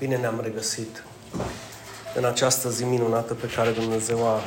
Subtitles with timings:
[0.00, 1.04] Bine ne-am regăsit
[2.14, 4.40] în această zi minunată pe care Dumnezeu a,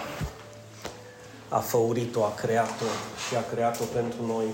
[1.50, 2.86] a făurit-o, a creat-o
[3.28, 4.46] și a creat-o pentru noi.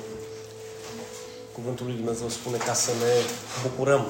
[1.54, 3.14] Cuvântul lui Dumnezeu spune ca să ne
[3.70, 4.06] bucurăm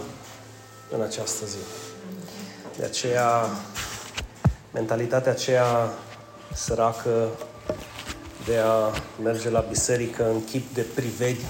[0.92, 1.58] în această zi.
[2.78, 3.46] De aceea,
[4.74, 5.94] mentalitatea aceea
[6.54, 7.30] săracă
[8.46, 8.92] de a
[9.24, 11.46] merge la biserică în chip de priveghi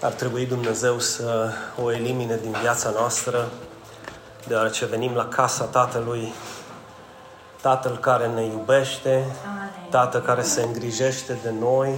[0.00, 1.50] ar trebui Dumnezeu să
[1.82, 3.50] o elimine din viața noastră,
[4.48, 6.32] deoarece venim la casa Tatălui,
[7.60, 9.24] Tatăl care ne iubește,
[9.90, 11.94] Tată care se îngrijește de noi,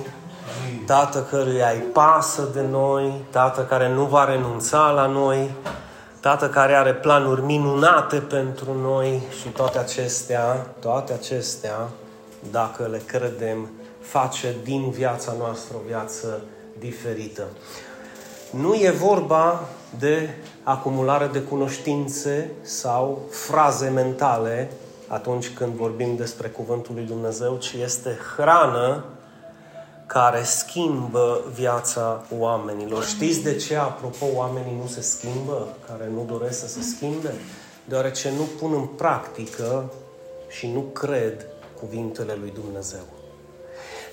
[0.86, 5.54] Tată căruia îi pasă de noi, Tată care nu va renunța la noi,
[6.20, 11.88] Tată care are planuri minunate pentru noi și toate acestea, toate acestea,
[12.50, 13.70] dacă le credem,
[14.00, 16.40] face din viața noastră o viață
[16.78, 17.44] diferită.
[18.50, 19.60] Nu e vorba
[19.98, 20.28] de
[20.62, 24.70] acumulare de cunoștințe sau fraze mentale
[25.08, 29.04] atunci când vorbim despre Cuvântul lui Dumnezeu, ci este hrană
[30.06, 33.04] care schimbă viața oamenilor.
[33.04, 37.34] Știți de ce, apropo, oamenii nu se schimbă, care nu doresc să se schimbe?
[37.84, 39.92] Deoarece nu pun în practică
[40.48, 41.46] și nu cred
[41.80, 43.04] cuvintele lui Dumnezeu.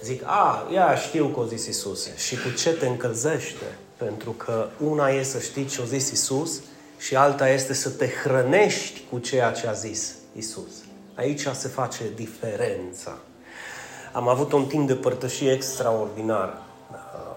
[0.04, 2.16] Zic, a, ia știu că o zis Isus.
[2.16, 3.78] Și cu ce te încălzește?
[4.00, 6.62] Pentru că una e să știi ce a zis Isus
[6.98, 10.72] și alta este să te hrănești cu ceea ce a zis Isus.
[11.16, 13.18] Aici se face diferența.
[14.14, 16.62] Am avut un timp de părtășie extraordinar
[16.92, 17.30] uh,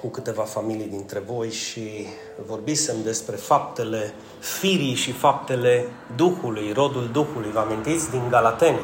[0.00, 2.06] cu câteva familii dintre voi și
[2.46, 5.84] vorbisem despre faptele firii și faptele
[6.16, 7.50] Duhului, rodul Duhului.
[7.50, 8.10] Vă amintiți?
[8.10, 8.80] Din Galateni.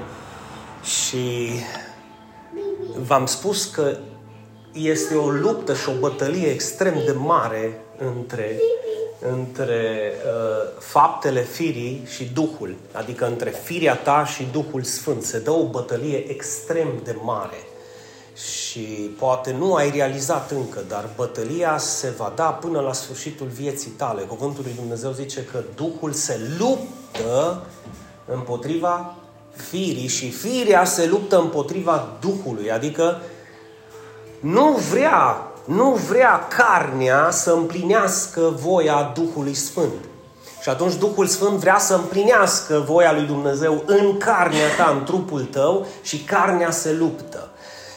[0.83, 1.51] Și
[3.07, 3.97] v-am spus că
[4.73, 7.81] este o luptă și o bătălie extrem de mare
[8.17, 8.61] între,
[9.29, 15.23] între uh, faptele firii și Duhul, adică între firia ta și Duhul Sfânt.
[15.23, 17.63] Se dă o bătălie extrem de mare.
[18.35, 18.81] Și
[19.19, 24.23] poate nu ai realizat încă, dar bătălia se va da până la sfârșitul vieții tale.
[24.23, 27.63] Cuvântul lui Dumnezeu zice că Duhul se luptă
[28.25, 29.15] împotriva
[29.53, 33.21] firii și firea se luptă împotriva Duhului, adică
[34.41, 40.05] nu vrea, nu vrea carnea să împlinească voia Duhului Sfânt.
[40.63, 45.45] Și atunci Duhul Sfânt vrea să împlinească voia lui Dumnezeu în carnea ta, în trupul
[45.45, 47.49] tău și carnea se luptă.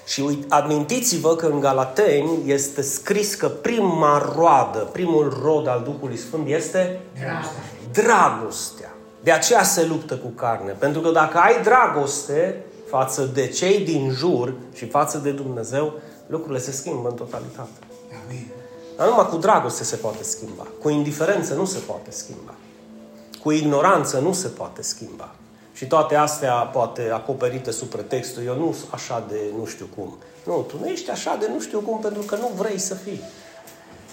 [0.06, 6.48] Și amintiți-vă că în Galateni este scris că prima roadă, primul rod al Duhului Sfânt
[6.48, 7.64] este dragostea.
[7.92, 8.94] dragostea.
[9.24, 10.72] De aceea se luptă cu carne.
[10.72, 15.94] Pentru că dacă ai dragoste față de cei din jur și față de Dumnezeu,
[16.32, 17.80] lucrurile se schimbă în totalitate.
[18.26, 18.48] Amin.
[18.98, 20.68] Dar numai cu dragoste se poate schimba.
[20.82, 22.54] Cu indiferență nu se poate schimba.
[23.42, 25.36] Cu ignoranță nu se poate schimba.
[25.74, 30.18] Și toate astea poate acoperite sub pretextul eu nu sunt așa de nu știu cum.
[30.44, 33.22] Nu, tu nu ești așa de nu știu cum pentru că nu vrei să fii.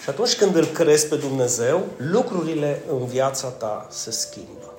[0.03, 4.73] Și atunci când îl crezi pe Dumnezeu, lucrurile în viața ta se schimbă.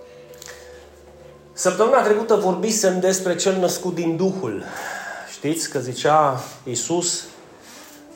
[1.53, 4.63] Săptămâna trecută vorbisem despre cel născut din Duhul.
[5.31, 7.23] Știți că zicea Iisus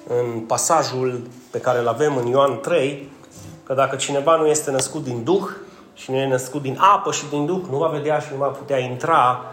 [0.08, 1.22] în pasajul
[1.52, 3.12] pe care îl avem în Ioan 3,
[3.64, 5.46] că dacă cineva nu este născut din Duh
[5.94, 8.48] și nu e născut din apă și din Duh, nu va vedea și nu va
[8.48, 9.46] putea intra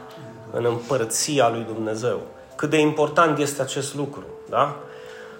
[0.53, 2.21] în împărăția lui Dumnezeu.
[2.57, 4.77] Cât de important este acest lucru, da?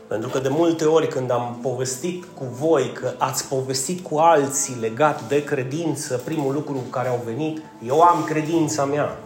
[0.07, 4.77] Pentru că de multe ori când am povestit cu voi că ați povestit cu alții
[4.81, 9.19] legat de credință, primul lucru care au venit, eu am credința mea.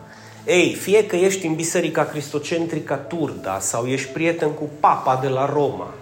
[0.46, 5.52] Ei, fie că ești în Biserica Cristocentrica Turda sau ești prieten cu Papa de la
[5.52, 5.94] Roma,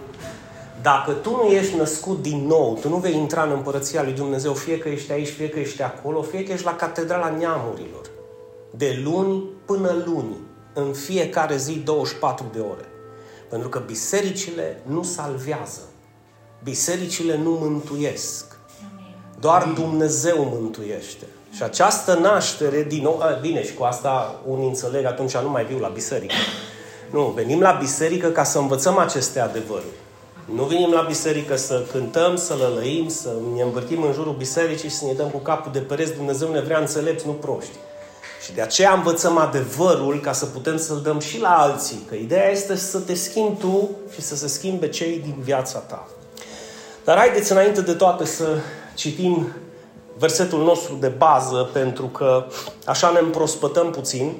[0.81, 4.53] dacă tu nu ești născut din nou, tu nu vei intra în Împărăția lui Dumnezeu,
[4.53, 8.09] fie că ești aici, fie că ești acolo, fie că ești la Catedrala Neamurilor,
[8.71, 10.37] de luni până luni,
[10.73, 12.85] în fiecare zi 24 de ore.
[13.49, 15.81] Pentru că bisericile nu salvează.
[16.63, 18.57] Bisericile nu mântuiesc.
[19.39, 21.25] Doar Dumnezeu mântuiește.
[21.55, 25.65] Și această naștere din nou, a, bine, și cu asta unii înțeleg, atunci nu mai
[25.65, 26.33] viu la biserică.
[27.09, 30.01] Nu, venim la biserică ca să învățăm aceste adevăruri.
[30.45, 34.95] Nu venim la biserică să cântăm, să lălăim, să ne învârtim în jurul bisericii și
[34.95, 36.13] să ne dăm cu capul de pereți.
[36.13, 37.77] Dumnezeu ne vrea înțelepți, nu proști.
[38.43, 42.05] Și de aceea învățăm adevărul ca să putem să-l dăm și la alții.
[42.09, 46.07] Că ideea este să te schimbi tu și să se schimbe cei din viața ta.
[47.03, 48.47] Dar haideți înainte de toate să
[48.95, 49.47] citim
[50.23, 52.45] versetul nostru de bază, pentru că
[52.85, 54.31] așa ne împrospătăm puțin.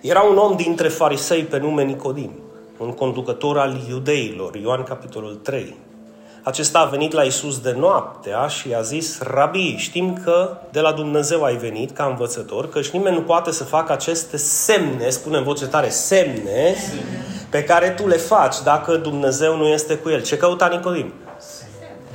[0.00, 2.30] Era un om dintre farisei pe nume Nicodim,
[2.78, 5.76] un conducător al iudeilor, Ioan capitolul 3.
[6.42, 10.92] acesta a venit la Isus de noaptea și a zis, Rabi, știm că de la
[10.92, 15.36] Dumnezeu ai venit ca învățător, că și nimeni nu poate să facă aceste semne, spune
[15.36, 16.74] în voce tare, semne,
[17.50, 20.22] pe care tu le faci dacă Dumnezeu nu este cu el.
[20.22, 21.12] Ce căuta Nicodim?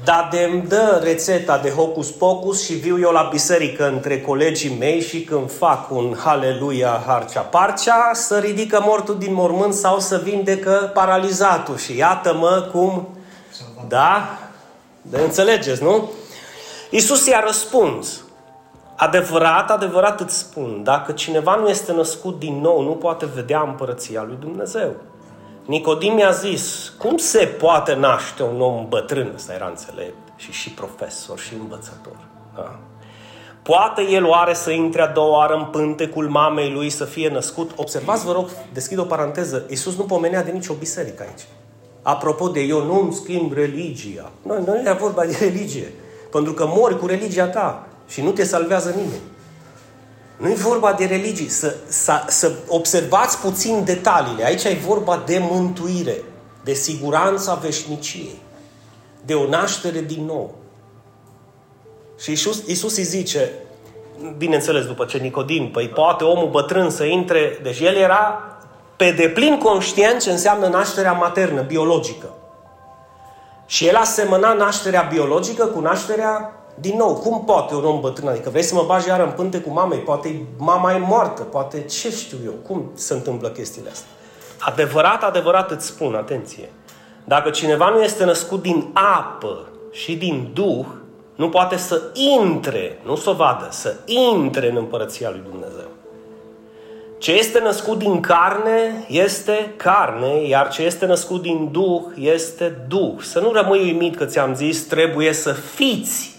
[0.04, 4.76] Dar de îmi dă rețeta de hocus pocus și viu eu la biserică între colegii
[4.80, 10.22] mei și când fac un haleluia harcea parcea, să ridică mortul din mormânt sau să
[10.24, 11.78] vindecă paralizatul.
[11.78, 13.08] Și iată-mă cum...
[13.88, 14.38] Da?
[15.02, 16.12] De înțelegeți, nu?
[16.90, 18.24] Iisus i-a răspuns.
[18.96, 24.24] Adevărat, adevărat îți spun, dacă cineva nu este născut din nou, nu poate vedea împărăția
[24.24, 24.92] lui Dumnezeu.
[25.66, 29.32] Nicodim i-a zis, cum se poate naște un om bătrân?
[29.36, 32.18] Ăsta era înțelept și și profesor și învățător.
[32.56, 32.80] Da?
[33.62, 37.72] Poate el oare să intre a doua oară în pântecul mamei lui să fie născut?
[37.76, 39.66] Observați, vă rog, deschid o paranteză.
[39.70, 41.48] Iisus nu pomenea de nicio biserică aici.
[42.02, 44.32] Apropo de eu nu-mi schimb religia.
[44.42, 45.94] Noi, nu era vorba de religie.
[46.32, 49.22] Pentru că mori cu religia ta și nu te salvează nimeni.
[50.42, 54.46] Nu e vorba de religii, să, să, să observați puțin detaliile.
[54.46, 56.24] Aici e vorba de mântuire,
[56.64, 58.42] de siguranța veșniciei,
[59.26, 60.56] de o naștere din nou.
[62.20, 63.52] Și Iisus, Iisus îi zice,
[64.38, 68.44] bineînțeles după ce Nicodim, păi poate omul bătrân să intre, deci el era
[68.96, 72.34] pe deplin conștient ce înseamnă nașterea maternă, biologică.
[73.66, 78.28] Și el asemăna nașterea biologică cu nașterea din nou, cum poate un om bătrân?
[78.28, 80.00] Adică vrei să mă bagi iară în pânte cu mamei?
[80.00, 82.52] Poate mama e moartă, poate ce știu eu?
[82.68, 84.10] Cum se întâmplă chestiile astea?
[84.60, 86.70] Adevărat, adevărat îți spun, atenție.
[87.24, 90.86] Dacă cineva nu este născut din apă și din Duh,
[91.36, 95.90] nu poate să intre, nu să o vadă, să intre în împărăția lui Dumnezeu.
[97.18, 103.14] Ce este născut din carne este carne, iar ce este născut din Duh este Duh.
[103.20, 106.31] Să nu rămâi uimit că ți-am zis, trebuie să fiți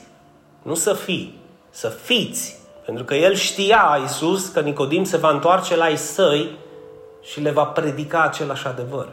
[0.63, 1.39] nu să fii,
[1.71, 2.61] să fiți.
[2.85, 6.59] Pentru că el știa, Iisus, că Nicodim se va întoarce la ei săi
[7.23, 9.09] și le va predica același adevăr.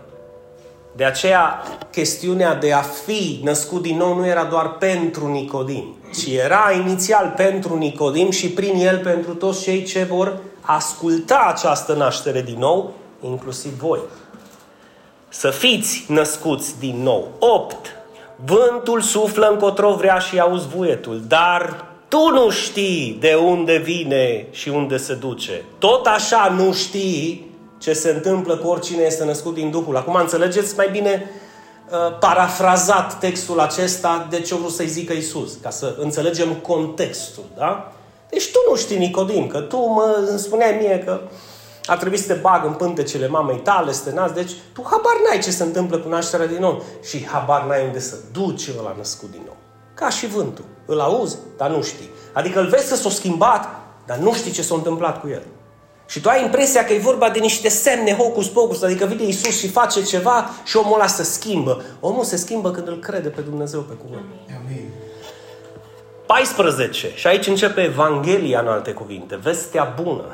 [0.95, 6.25] De aceea, chestiunea de a fi născut din nou nu era doar pentru Nicodim, ci
[6.25, 12.41] era inițial pentru Nicodim și prin el pentru toți cei ce vor asculta această naștere
[12.41, 13.99] din nou, inclusiv voi.
[15.29, 17.27] Să fiți născuți din nou.
[17.39, 17.98] 8.
[18.45, 24.69] Vântul suflă încotro vrea și auzi vuietul, dar tu nu știi de unde vine și
[24.69, 25.63] unde se duce.
[25.77, 29.97] Tot așa nu știi ce se întâmplă cu oricine este născut din Duhul.
[29.97, 31.31] Acum înțelegeți mai bine
[31.91, 37.91] uh, parafrazat textul acesta de ce vreau să-i zică Isus, ca să înțelegem contextul, da?
[38.29, 41.19] Deci tu nu știi, Nicodim, că tu mă spuneai mie că
[41.85, 44.33] ar trebui să te bag în pântecele mamei tale, să te nasc.
[44.33, 46.83] Deci tu habar n-ai ce se întâmplă cu nașterea din nou.
[47.03, 49.55] Și habar n-ai unde să duci ăla născut din nou.
[49.93, 50.65] Ca și vântul.
[50.85, 52.09] Îl auzi, dar nu știi.
[52.33, 53.67] Adică îl vezi să s-o schimbat,
[54.05, 55.43] dar nu știi ce s-a întâmplat cu el.
[56.07, 59.57] Și tu ai impresia că e vorba de niște semne hocus pocus, adică vine Isus
[59.57, 61.81] și face ceva și omul ăla se schimbă.
[61.99, 64.25] Omul se schimbă când îl crede pe Dumnezeu pe cuvânt.
[64.63, 64.89] Amin.
[66.25, 67.11] 14.
[67.15, 69.35] Și aici începe Evanghelia în alte cuvinte.
[69.35, 70.25] Vestea bună.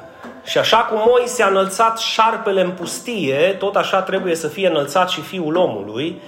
[0.46, 5.10] Și așa cum Moise a înălțat șarpele în pustie, tot așa trebuie să fie înălțat
[5.10, 6.22] și Fiul omului,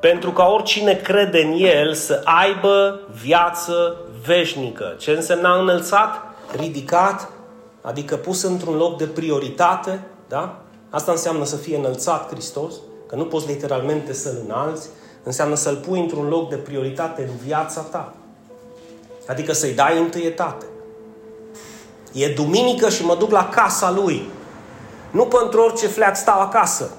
[0.00, 3.96] pentru ca oricine crede în El să aibă viață
[4.26, 4.94] veșnică.
[4.98, 6.22] Ce însemna înălțat?
[6.56, 7.28] Ridicat,
[7.82, 10.56] adică pus într-un loc de prioritate, da?
[10.90, 12.74] Asta înseamnă să fie înălțat Hristos,
[13.08, 14.88] că nu poți literalmente să-L înalți,
[15.22, 18.12] înseamnă să-L pui într-un loc de prioritate în viața ta.
[19.26, 20.64] Adică să-i dai întâietate.
[22.14, 24.28] E duminică și mă duc la casa lui.
[25.10, 26.90] Nu pentru orice fleac stau acasă.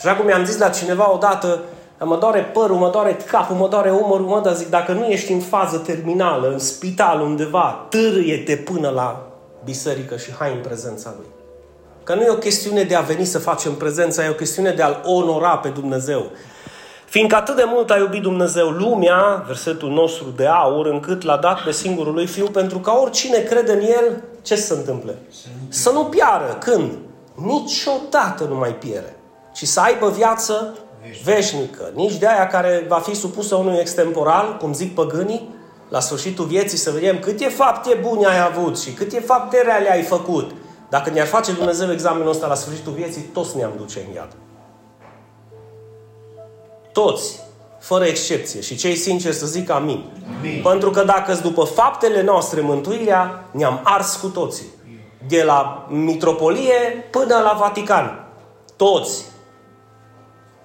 [0.00, 1.60] Și așa cum i-am zis la cineva odată,
[1.98, 5.32] mă doare părul, mă doare capul, mă doare umărul, mă, dar zic, dacă nu ești
[5.32, 9.26] în fază terminală, în spital undeva, târâie-te până la
[9.64, 11.26] biserică și hai în prezența lui.
[12.04, 14.82] Că nu e o chestiune de a veni să facem prezența, e o chestiune de
[14.82, 16.30] a-L onora pe Dumnezeu.
[17.14, 21.62] Fiindcă atât de mult a iubit Dumnezeu lumea, versetul nostru de aur, încât l-a dat
[21.62, 25.18] pe singurul lui Fiu, pentru ca oricine crede în El, ce se întâmple?
[25.68, 26.56] Să nu piară.
[26.60, 26.92] Când?
[27.34, 29.16] Niciodată nu mai piere.
[29.52, 30.78] Ci să aibă viață
[31.24, 31.90] veșnică.
[31.94, 35.54] Nici de aia care va fi supusă unui extemporal, cum zic păgânii,
[35.88, 40.02] la sfârșitul vieții să vedem câte fapte bune ai avut și câte fapte reale ai
[40.02, 40.50] făcut.
[40.90, 44.36] Dacă ne-ar face Dumnezeu examenul ăsta la sfârșitul vieții, toți ne-am duce în iad.
[46.94, 47.40] Toți,
[47.80, 48.60] fără excepție.
[48.60, 50.04] Și cei sinceri să zic amin.
[50.38, 50.62] amin.
[50.62, 54.66] Pentru că dacă după faptele noastre mântuirea, ne-am ars cu toții.
[55.28, 58.28] De la mitropolie până la Vatican.
[58.76, 59.24] Toți.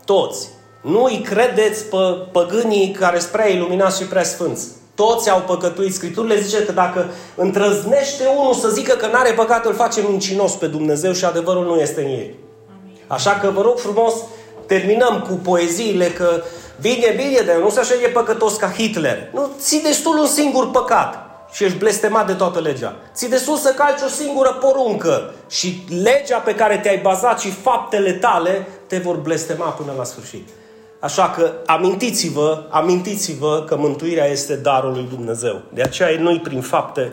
[0.06, 0.48] Toți.
[0.82, 1.98] Nu îi credeți pe
[2.32, 4.68] păgânii care sunt prea iluminați și prea sfânți.
[4.96, 5.94] Toți au păcătuit.
[5.94, 10.68] Scripturile zice că dacă întrăznește unul să zică că n-are păcat, îl face mincinos pe
[10.68, 12.36] Dumnezeu și adevărul nu este în ei.
[13.08, 14.14] Așa că vă rog frumos,
[14.70, 16.44] terminăm cu poeziile că
[16.82, 19.30] bine, bine, dar nu se așa e păcătos ca Hitler.
[19.34, 22.96] Nu, ții destul un singur păcat și ești blestemat de toată legea.
[23.14, 28.12] Ți destul să calci o singură poruncă și legea pe care te-ai bazat și faptele
[28.12, 30.48] tale te vor blestema până la sfârșit.
[31.00, 35.62] Așa că amintiți-vă, amintiți-vă că mântuirea este darul lui Dumnezeu.
[35.74, 37.12] De aceea nu prin fapte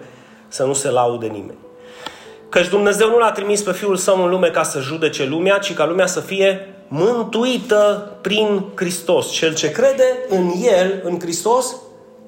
[0.49, 1.59] să nu se laude nimeni.
[2.49, 5.75] Căci Dumnezeu nu l-a trimis pe Fiul Său în lume ca să judece lumea, ci
[5.75, 9.31] ca lumea să fie mântuită prin Hristos.
[9.31, 11.77] Cel ce crede în El, în Hristos,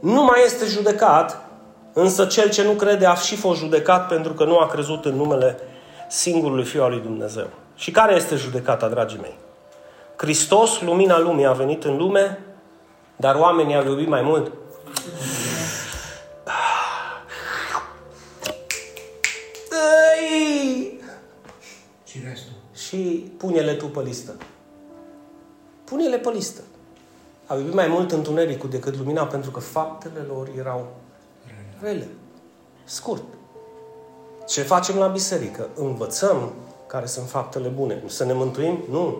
[0.00, 1.48] nu mai este judecat,
[1.92, 5.14] însă cel ce nu crede a și fost judecat pentru că nu a crezut în
[5.14, 5.58] numele
[6.08, 7.46] singurului Fiu al lui Dumnezeu.
[7.74, 9.34] Și care este judecata, dragii mei?
[10.16, 12.38] Hristos, lumina lumii, a venit în lume,
[13.16, 14.52] dar oamenii au iubit mai mult.
[22.88, 24.36] Și pune-le tu pe listă.
[25.84, 26.60] Pune-le pe listă.
[27.46, 30.86] Au iubit mai mult întunericul decât lumina pentru că faptele lor erau
[31.80, 32.08] rele.
[32.84, 33.22] Scurt.
[34.46, 35.68] Ce facem la biserică?
[35.74, 36.52] Învățăm
[36.86, 38.02] care sunt faptele bune.
[38.06, 38.78] Să ne mântuim?
[38.90, 39.18] Nu.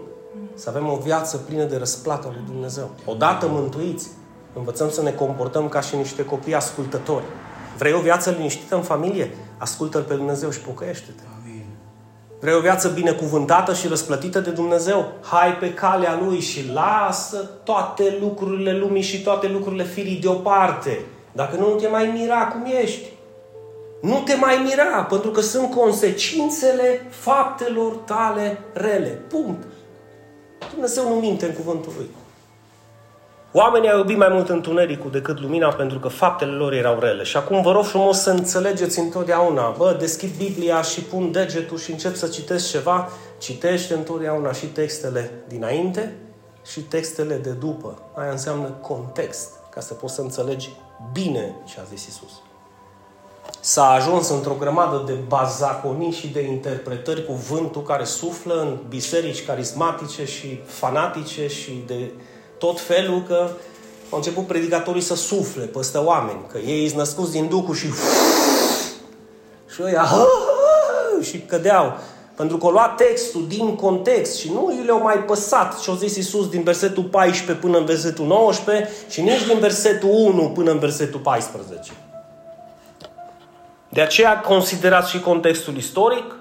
[0.55, 2.91] Să avem o viață plină de răsplată lui Dumnezeu.
[3.07, 4.09] Odată mântuiți,
[4.55, 7.25] învățăm să ne comportăm ca și niște copii ascultători.
[7.79, 9.31] Vrei o viață liniștită în familie?
[9.59, 11.23] Ascultă-L pe Dumnezeu și pocăiește-te.
[12.41, 12.51] Amin.
[12.51, 15.13] Vrei o viață binecuvântată și răsplătită de Dumnezeu?
[15.23, 21.01] Hai pe calea Lui și lasă toate lucrurile lumii și toate lucrurile firii deoparte.
[21.33, 23.07] Dacă nu, nu te mai mira cum ești.
[24.03, 29.21] Nu te mai mira, pentru că sunt consecințele faptelor tale rele.
[29.29, 29.63] Punct.
[30.73, 32.09] Dumnezeu nu minte în cuvântul Lui.
[33.53, 37.23] Oamenii au iubit mai mult întunericul decât lumina pentru că faptele lor erau rele.
[37.23, 39.75] Și acum vă rog frumos să înțelegeți întotdeauna.
[39.77, 43.09] Bă, deschid Biblia și pun degetul și încep să citesc ceva.
[43.39, 46.17] Citește întotdeauna și textele dinainte
[46.67, 47.99] și textele de după.
[48.15, 50.71] Aia înseamnă context, ca să poți să înțelegi
[51.13, 52.33] bine ce a zis Isus.
[53.61, 59.45] S-a ajuns într-o grămadă de bazaconii și de interpretări cu vântul care suflă în biserici
[59.45, 62.11] carismatice și fanatice și de
[62.59, 63.49] tot felul că
[64.11, 67.87] au început predicatorii să sufle peste oameni, că ei sunt născuți din Duhul și
[69.75, 70.09] și ăia
[71.29, 71.97] și cădeau.
[72.35, 76.17] Pentru că au luat textul din context și nu le-au mai păsat ce au zis
[76.17, 80.79] Isus din versetul 14 până în versetul 19 și nici din versetul 1 până în
[80.79, 81.93] versetul 14.
[83.89, 86.38] De aceea considerați și contextul istoric,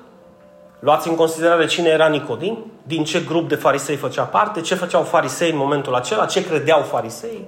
[0.79, 5.03] luați în considerare cine era Nicodim, din ce grup de farisei făcea parte, ce făceau
[5.03, 7.45] farisei în momentul acela, ce credeau farisei.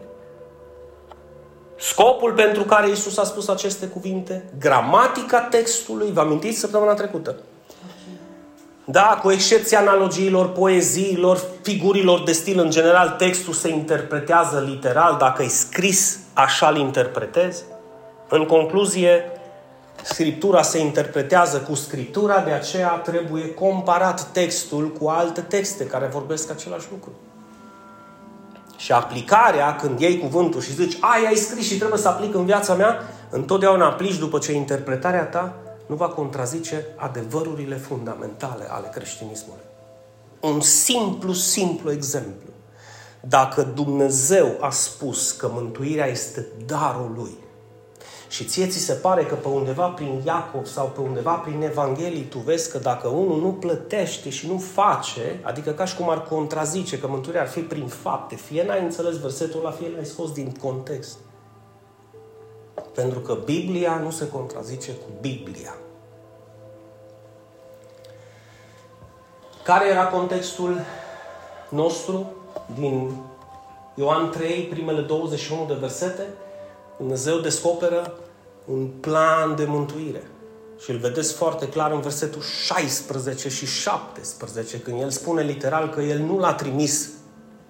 [1.76, 7.36] Scopul pentru care Isus a spus aceste cuvinte, gramatica textului, vă amintiți săptămâna trecută?
[8.86, 15.44] Da, cu excepția analogiilor, poeziilor, figurilor de stil, în general, textul se interpretează literal, dacă
[15.44, 17.64] e scris, așa îl interpretezi.
[18.30, 19.39] În concluzie,
[20.04, 26.52] Scriptura se interpretează cu Scriptura, de aceea trebuie comparat textul cu alte texte care vorbesc
[26.52, 27.12] același lucru.
[28.78, 32.46] Și aplicarea, când iei cuvântul și zici, ai, ai scris și trebuie să aplic în
[32.46, 32.98] viața mea,
[33.30, 35.54] întotdeauna aplici după ce interpretarea ta
[35.86, 39.64] nu va contrazice adevărurile fundamentale ale creștinismului.
[40.40, 42.50] Un simplu, simplu exemplu.
[43.22, 47.38] Dacă Dumnezeu a spus că mântuirea este darul Lui,
[48.30, 52.24] și ție ți se pare că pe undeva prin Iacov sau pe undeva prin Evanghelii
[52.24, 56.24] tu vezi că dacă unul nu plătește și nu face, adică ca și cum ar
[56.24, 60.32] contrazice că mântuirea ar fi prin fapte, fie n-ai înțeles versetul ăla, fie l-ai scos
[60.32, 61.18] din context.
[62.94, 65.76] Pentru că Biblia nu se contrazice cu Biblia.
[69.64, 70.80] Care era contextul
[71.70, 72.32] nostru
[72.80, 73.12] din
[73.96, 76.28] Ioan 3, primele 21 de versete?
[77.00, 78.14] Dumnezeu descoperă
[78.66, 80.24] un plan de mântuire.
[80.84, 86.02] Și îl vedeți foarte clar în versetul 16 și 17, când el spune literal că
[86.02, 87.10] el nu l-a trimis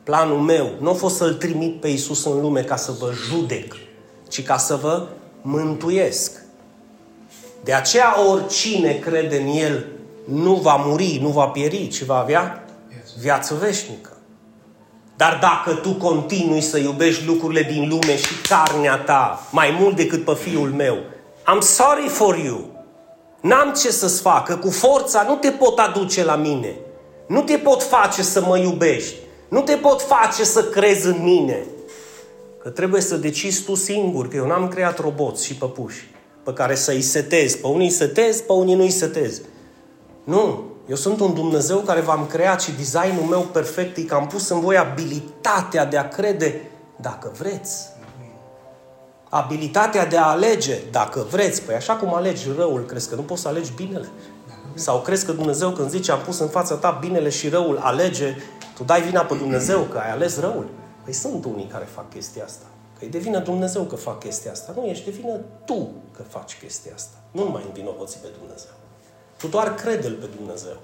[0.04, 3.74] planul meu, nu a fost să-l trimit pe Iisus în lume ca să vă judec,
[4.28, 5.08] ci ca să vă
[5.42, 6.42] mântuiesc.
[7.64, 9.86] De aceea oricine crede în El
[10.26, 12.64] nu va muri, nu va pieri, ci va avea
[13.20, 14.18] viață veșnică.
[15.20, 20.26] Dar dacă tu continui să iubești lucrurile din lume și carnea ta mai mult decât
[20.26, 20.98] pe fiul meu,
[21.54, 22.86] I'm sorry for you.
[23.42, 24.56] N-am ce să-ți facă.
[24.56, 26.76] Cu forța nu te pot aduce la mine.
[27.28, 29.16] Nu te pot face să mă iubești.
[29.50, 31.66] Nu te pot face să crezi în mine.
[32.62, 36.08] Că trebuie să decizi tu singur, că eu n-am creat roboți și păpuși
[36.44, 37.58] pe care să-i setezi.
[37.58, 39.42] Pe unii setezi, pe unii nu-i setezi.
[40.24, 40.64] Nu.
[40.90, 44.50] Eu sunt un Dumnezeu care v-am creat și designul meu perfect e că am pus
[44.50, 46.62] în voi abilitatea de a crede
[46.96, 47.88] dacă vreți.
[49.30, 51.62] Abilitatea de a alege dacă vreți.
[51.62, 54.10] Păi așa cum alegi răul, crezi că nu poți să alegi binele?
[54.74, 58.36] Sau crezi că Dumnezeu când zice am pus în fața ta binele și răul, alege,
[58.76, 60.70] tu dai vina pe Dumnezeu că ai ales răul?
[61.04, 62.66] Păi sunt unii care fac chestia asta.
[63.00, 64.74] Că e de vină Dumnezeu că fac chestia asta.
[64.76, 67.18] Nu, ești de vină tu că faci chestia asta.
[67.32, 68.72] Nu mai învinovăți pe Dumnezeu.
[69.40, 70.78] Tu doar crede-L pe Dumnezeu.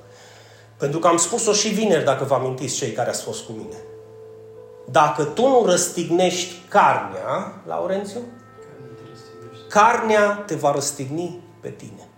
[0.77, 3.75] Pentru că am spus-o și vineri, dacă vă amintiți cei care ați fost cu mine.
[4.91, 8.19] Dacă tu nu răstignești carnea, Laurențiu,
[9.69, 12.09] carnea te va răstigni pe tine.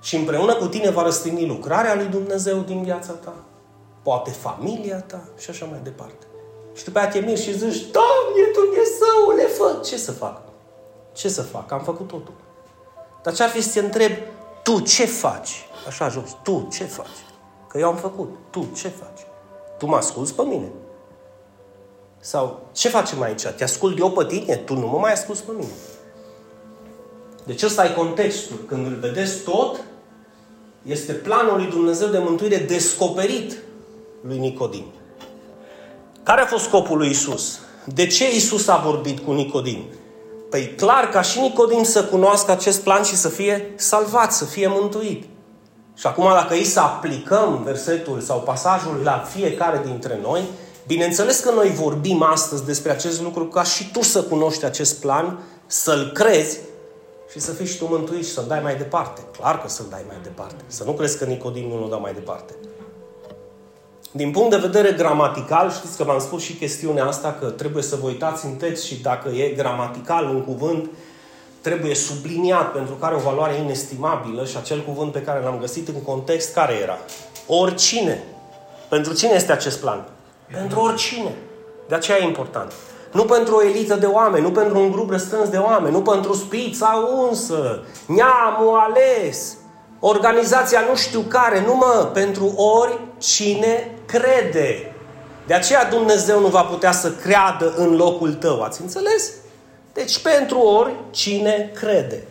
[0.00, 3.34] Și împreună cu tine va răstigni lucrarea lui Dumnezeu din viața ta,
[4.02, 6.26] poate familia ta și așa mai departe.
[6.74, 9.84] Și după aceea te miri și zici, Doamne, Dumnezeule, fă!
[9.84, 10.42] Ce să fac?
[11.12, 11.72] Ce să fac?
[11.72, 12.34] Am făcut totul.
[13.22, 14.12] Dar ce ar fi să te întreb,
[14.62, 15.68] tu ce faci?
[15.86, 17.06] Așa jos, tu ce faci?
[17.68, 18.28] Că eu am făcut.
[18.50, 19.26] Tu ce faci?
[19.78, 20.68] Tu mă asculți pe mine?
[22.20, 23.42] Sau ce facem aici?
[23.42, 24.56] Te ascult eu pe tine?
[24.56, 25.72] Tu nu mă mai asculți pe mine.
[27.44, 28.56] Deci ăsta e contextul.
[28.66, 29.80] Când îl vedeți tot,
[30.82, 33.56] este planul lui Dumnezeu de mântuire descoperit
[34.22, 34.84] lui Nicodim.
[36.22, 37.58] Care a fost scopul lui Isus?
[37.84, 39.84] De ce Isus a vorbit cu Nicodim?
[40.50, 44.66] Păi clar ca și Nicodim să cunoască acest plan și să fie salvat, să fie
[44.68, 45.24] mântuit.
[45.94, 50.42] Și acum dacă îi să aplicăm versetul sau pasajul la fiecare dintre noi,
[50.86, 55.38] bineînțeles că noi vorbim astăzi despre acest lucru ca și tu să cunoști acest plan,
[55.66, 56.58] să-l crezi
[57.32, 59.20] și să fii și tu mântuit și să-l dai mai departe.
[59.38, 60.64] Clar că să-l dai mai departe.
[60.66, 62.52] Să nu crezi că Nicodim nu l dă mai departe.
[64.12, 67.96] Din punct de vedere gramatical, știți că v-am spus și chestiunea asta, că trebuie să
[67.96, 70.90] vă uitați în text și dacă e gramatical un cuvânt,
[71.60, 75.88] trebuie subliniat pentru că are o valoare inestimabilă și acel cuvânt pe care l-am găsit
[75.88, 76.98] în context, care era?
[77.46, 78.24] Oricine.
[78.88, 80.04] Pentru cine este acest plan?
[80.52, 81.34] Pentru oricine.
[81.88, 82.72] De aceea e important.
[83.12, 86.34] Nu pentru o elită de oameni, nu pentru un grup restrâns de oameni, nu pentru
[86.34, 89.56] spița unsă, neamul ales,
[90.00, 94.92] organizația nu știu care, nu mă, pentru oricine crede.
[95.46, 99.32] De aceea Dumnezeu nu va putea să creadă în locul tău, ați înțeles?
[99.92, 102.24] Deci pentru oricine crede.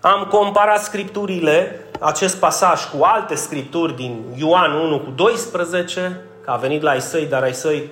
[0.00, 6.56] Am comparat scripturile, acest pasaj cu alte scripturi din Ioan 1 cu 12, că a
[6.56, 7.90] venit la Isai, dar Isai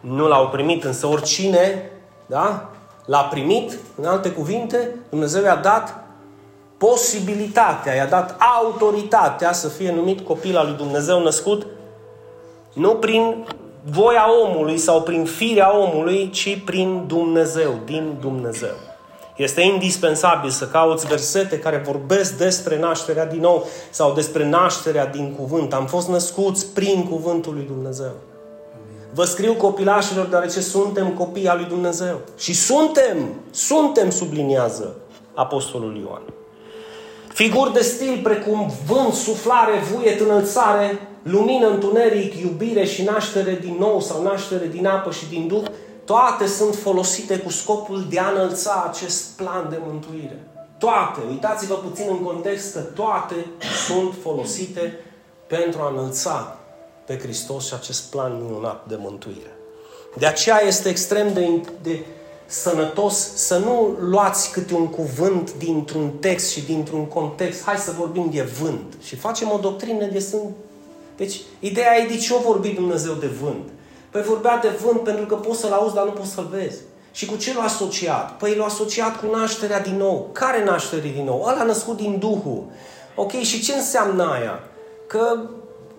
[0.00, 1.90] nu l-au primit, însă oricine,
[2.26, 2.70] da?
[3.04, 6.05] L-a primit, în alte cuvinte, Dumnezeu i-a dat
[6.76, 11.66] posibilitatea, i-a dat autoritatea să fie numit copil al lui Dumnezeu născut
[12.72, 13.46] nu prin
[13.90, 18.74] voia omului sau prin firea omului, ci prin Dumnezeu, din Dumnezeu.
[19.36, 25.34] Este indispensabil să cauți versete care vorbesc despre nașterea din nou sau despre nașterea din
[25.38, 25.72] cuvânt.
[25.74, 28.12] Am fost născuți prin cuvântul lui Dumnezeu.
[29.14, 32.20] Vă scriu copilașilor deoarece suntem copii al lui Dumnezeu.
[32.36, 33.16] Și suntem,
[33.50, 34.94] suntem, subliniază
[35.34, 36.22] Apostolul Ioan.
[37.36, 44.00] Figuri de stil precum vânt, suflare, vuiet, înălțare, lumină, întuneric, iubire și naștere din nou
[44.00, 45.64] sau naștere din apă și din duh,
[46.04, 50.48] toate sunt folosite cu scopul de a înălța acest plan de mântuire.
[50.78, 53.46] Toate, uitați-vă puțin în context că toate
[53.86, 54.98] sunt folosite
[55.46, 56.58] pentru a înălța
[57.06, 59.56] pe Hristos și acest plan minunat de mântuire.
[60.18, 62.04] De aceea este extrem de, de
[62.46, 67.64] sănătos să nu luați câte un cuvânt dintr-un text și dintr-un context.
[67.64, 68.94] Hai să vorbim de vânt.
[69.02, 70.54] Și facem o doctrină de sunt.
[71.16, 73.68] Deci, ideea e de ce o vorbi Dumnezeu de vânt?
[74.10, 76.78] Păi vorbea de vânt pentru că poți să-l auzi, dar nu poți să-l vezi.
[77.12, 78.36] Și cu ce l-a asociat?
[78.36, 80.28] Păi l-a asociat cu nașterea din nou.
[80.32, 81.46] Care naștere din nou?
[81.48, 82.64] Ăla născut din Duhul.
[83.14, 84.60] Ok, și ce înseamnă aia?
[85.06, 85.40] Că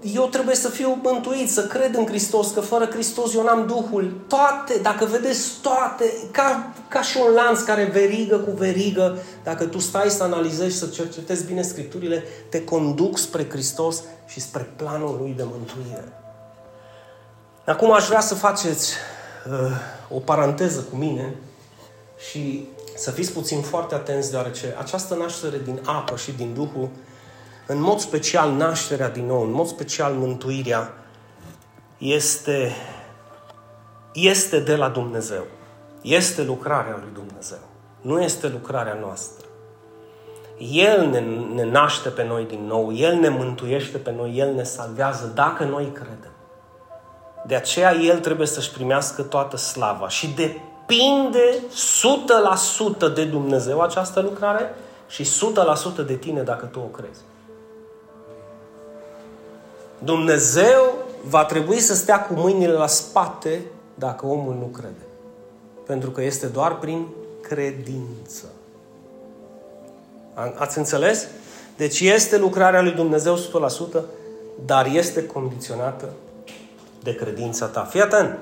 [0.01, 4.13] eu trebuie să fiu mântuit, să cred în Hristos, că fără Hristos eu n-am Duhul.
[4.27, 9.79] Toate, dacă vedeți toate, ca, ca și un lanț care verigă cu verigă, dacă tu
[9.79, 15.17] stai să analizezi și să cercetezi bine Scripturile, te conduc spre Hristos și spre planul
[15.21, 16.11] Lui de mântuire.
[17.65, 18.93] Acum aș vrea să faceți
[19.51, 19.71] uh,
[20.09, 21.35] o paranteză cu mine
[22.29, 26.89] și să fiți puțin foarte atenți, deoarece această naștere din apă și din Duhul
[27.67, 30.93] în mod special nașterea din nou, în mod special mântuirea,
[31.97, 32.75] este,
[34.13, 35.43] este de la Dumnezeu.
[36.01, 37.57] Este lucrarea lui Dumnezeu.
[38.01, 39.45] Nu este lucrarea noastră.
[40.71, 41.19] El ne,
[41.53, 45.63] ne naște pe noi din nou, El ne mântuiește pe noi, El ne salvează dacă
[45.63, 46.31] noi credem.
[47.45, 51.57] De aceea El trebuie să-și primească toată slava și depinde
[53.09, 54.75] 100% de Dumnezeu această lucrare
[55.07, 55.23] și
[56.03, 57.21] 100% de tine dacă tu o crezi.
[59.99, 60.93] Dumnezeu
[61.27, 63.61] va trebui să stea cu mâinile la spate
[63.95, 65.05] dacă omul nu crede.
[65.85, 67.07] Pentru că este doar prin
[67.41, 68.45] credință.
[70.55, 71.27] Ați înțeles?
[71.77, 73.37] Deci este lucrarea lui Dumnezeu
[73.99, 74.01] 100%,
[74.65, 76.09] dar este condiționată
[77.03, 77.83] de credința ta.
[77.83, 78.37] Fii atent!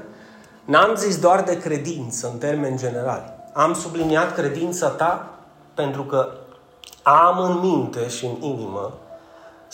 [0.66, 3.24] N-am zis doar de credință în termeni generali.
[3.54, 5.38] Am subliniat credința ta
[5.74, 6.30] pentru că
[7.04, 8.94] am în minte și în inimă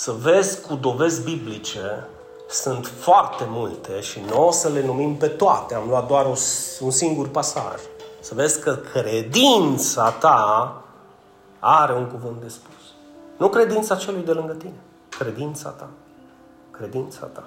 [0.02, 2.08] să vezi cu dovezi biblice,
[2.50, 6.26] sunt foarte multe și nu o să le numim pe toate, am luat doar
[6.80, 7.80] un singur pasaj.
[8.20, 10.82] Să vezi că credința ta
[11.60, 12.84] are un cuvânt de spus.
[13.38, 15.90] Nu credința celui de lângă tine, credința ta.
[16.72, 17.46] Credința ta.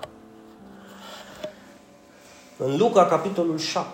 [2.57, 3.89] În Luca, capitolul 7,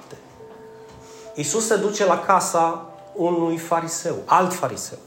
[1.35, 4.99] Iisus se duce la casa unui fariseu, alt fariseu.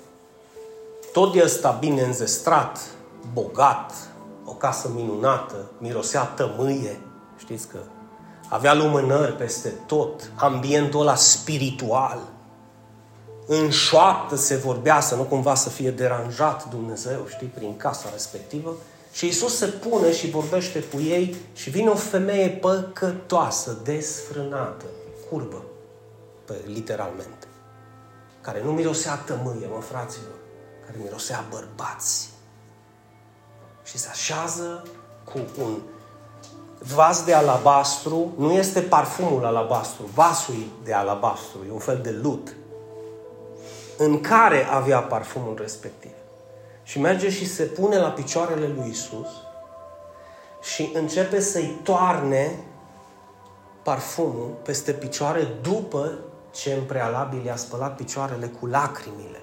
[1.12, 2.80] Tot de ăsta bine înzestrat,
[3.34, 3.94] bogat,
[4.46, 7.00] o casă minunată, mirosea tămâie,
[7.38, 7.78] știți că
[8.50, 12.20] avea lumânări peste tot, ambientul ăla spiritual.
[13.46, 18.76] În șoaptă se vorbea să nu cumva să fie deranjat Dumnezeu, știi, prin casa respectivă.
[19.12, 24.86] Și Isus se pune și vorbește cu ei și vine o femeie păcătoasă, desfrânată,
[25.30, 25.64] curbă,
[26.46, 27.48] pe, literalmente,
[28.42, 30.36] care nu mirosea tămâie, mă, fraților,
[30.86, 32.33] care mirosea bărbați.
[33.84, 34.84] Și se așează
[35.24, 35.78] cu un
[36.78, 42.56] vas de alabastru, nu este parfumul alabastru, vasul de alabastru, e un fel de lut,
[43.98, 46.12] în care avea parfumul respectiv.
[46.84, 49.28] Și merge și se pune la picioarele lui Isus
[50.62, 52.60] și începe să-i toarne
[53.84, 56.12] parfumul peste picioare după
[56.52, 59.42] ce în prealabil i-a spălat picioarele cu lacrimile.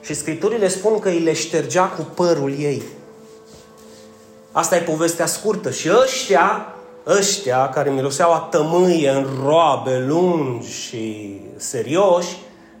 [0.00, 2.82] Și Scripturile spun că îi le ștergea cu părul ei.
[4.52, 5.70] Asta e povestea scurtă.
[5.70, 6.66] Și ăștia,
[7.06, 12.36] ăștia care miroseau a tămâie în roabe lungi și serioși,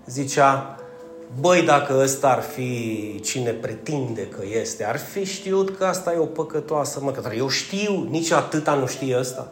[0.06, 0.78] zicea,
[1.40, 6.18] băi, dacă ăsta ar fi cine pretinde că este, ar fi știut că asta e
[6.18, 9.48] o păcătoasă, mă, că eu știu, nici atâta nu știe ăsta.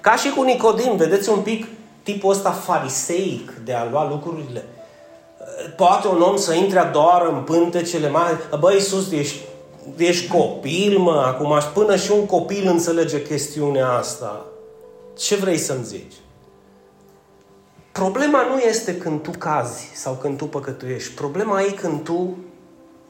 [0.00, 1.66] Ca și cu Nicodim, vedeți un pic
[2.02, 4.64] tipul ăsta fariseic de a lua lucrurile.
[5.76, 9.38] Poate un om să intre doar în pântecele mari, băi, Iisus, ești,
[9.96, 14.46] ești copil, mă, acum până și un copil înțelege chestiunea asta.
[15.18, 16.14] Ce vrei să-mi zici?
[17.92, 21.14] Problema nu este când tu cazi sau când tu păcătuiești.
[21.14, 22.36] Problema e când tu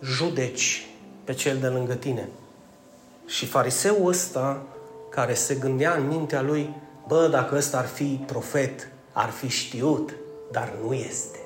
[0.03, 0.87] judeci
[1.25, 2.29] pe cel de lângă tine.
[3.27, 4.62] Și fariseul ăsta,
[5.09, 6.75] care se gândea în mintea lui,
[7.09, 10.14] bă, dacă ăsta ar fi profet, ar fi știut,
[10.51, 11.38] dar nu este.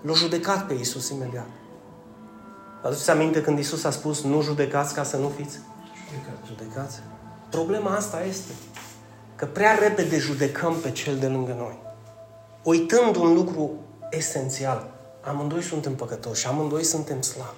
[0.00, 1.48] L-a judecat pe Iisus imediat.
[2.84, 5.58] Aduceți aminte când Iisus a spus, nu judecați ca să nu fiți?
[6.08, 6.46] Judecați.
[6.46, 7.00] judecați.
[7.50, 8.52] Problema asta este
[9.36, 11.78] că prea repede judecăm pe cel de lângă noi.
[12.62, 13.70] Uitând un lucru
[14.10, 14.86] esențial.
[15.20, 17.54] Amândoi suntem păcătoși, amândoi suntem slabi.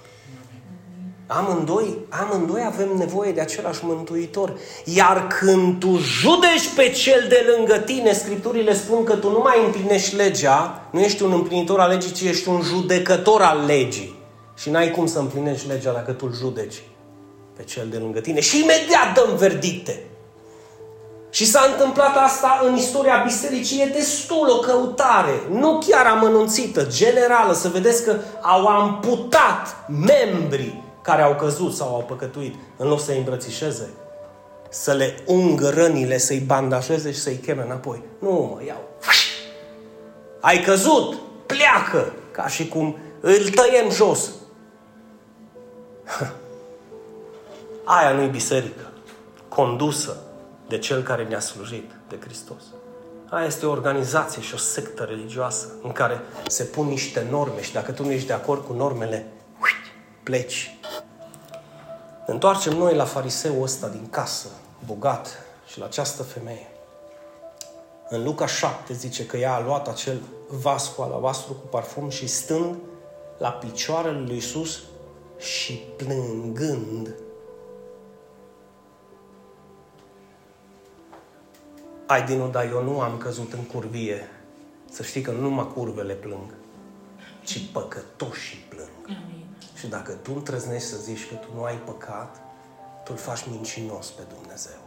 [1.27, 4.59] Amândoi, amândoi avem nevoie de același mântuitor.
[4.85, 9.65] Iar când tu judeci pe cel de lângă tine, Scripturile spun că tu nu mai
[9.65, 14.16] împlinești legea, nu ești un împlinitor al legii, ci ești un judecător al legii.
[14.57, 16.83] Și n-ai cum să împlinești legea dacă tu îl judeci
[17.57, 18.41] pe cel de lângă tine.
[18.41, 20.03] Și imediat dăm verdicte.
[21.31, 27.53] Și s-a întâmplat asta în istoria bisericii, e destul o căutare, nu chiar amănunțită, generală,
[27.53, 33.17] să vedeți că au amputat membrii care au căzut sau au păcătuit, în loc să-i
[33.17, 33.91] îmbrățișeze,
[34.69, 38.03] să le ungă rănile, să-i bandajeze și să-i cheme înapoi.
[38.19, 38.81] Nu, mă, iau.
[40.41, 41.17] Ai căzut,
[41.47, 44.31] pleacă, ca și cum îl tăiem jos.
[47.85, 48.93] Aia nu-i biserică,
[49.49, 50.17] condusă
[50.69, 52.63] de Cel care ne-a slujit, de Hristos.
[53.31, 57.73] Aia este o organizație și o sectă religioasă în care se pun niște norme și
[57.73, 59.27] dacă tu nu ești de acord cu normele,
[60.23, 60.79] pleci.
[62.27, 64.49] Ne întoarcem noi la fariseul ăsta din casă,
[64.87, 66.71] bogat, și la această femeie.
[68.09, 72.27] În Luca 7 zice că ea a luat acel vas cu alabastru cu parfum și
[72.27, 72.77] stând
[73.39, 74.79] la picioarele lui Iisus
[75.39, 77.15] și plângând
[82.07, 84.29] ai Dinu, dar eu nu am căzut în curvie.
[84.91, 86.55] Să știi că nu numai curvele plâng.
[87.45, 88.89] ci păcătoșii plâng.
[89.07, 89.47] Amin.
[89.75, 92.37] Și dacă tu îndrăznești să zici că tu nu ai păcat,
[93.05, 94.79] tu îl faci mincinos pe Dumnezeu.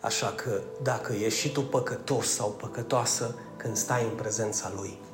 [0.00, 5.09] Așa că dacă ești și tu păcătos sau păcătoasă, când stai în prezența Lui, plângi.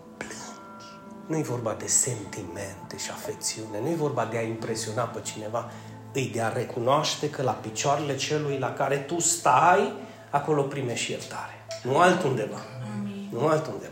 [1.26, 5.70] Nu e vorba de sentimente și afecțiune, nu e vorba de a impresiona pe cineva,
[6.12, 9.92] îi de a recunoaște că la picioarele celui la care tu stai,
[10.30, 11.66] acolo primești iertare.
[11.82, 12.58] Nu altundeva.
[12.98, 13.28] Amin.
[13.32, 13.90] Nu altundeva.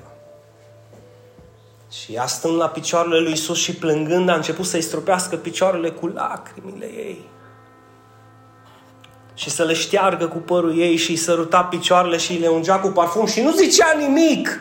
[1.91, 6.07] Și ea stând la picioarele lui Isus și plângând, a început să-i stropească picioarele cu
[6.07, 7.29] lacrimile ei.
[9.35, 12.89] Și să le șteargă cu părul ei și îi săruta picioarele și le ungea cu
[12.89, 14.61] parfum și nu zicea nimic.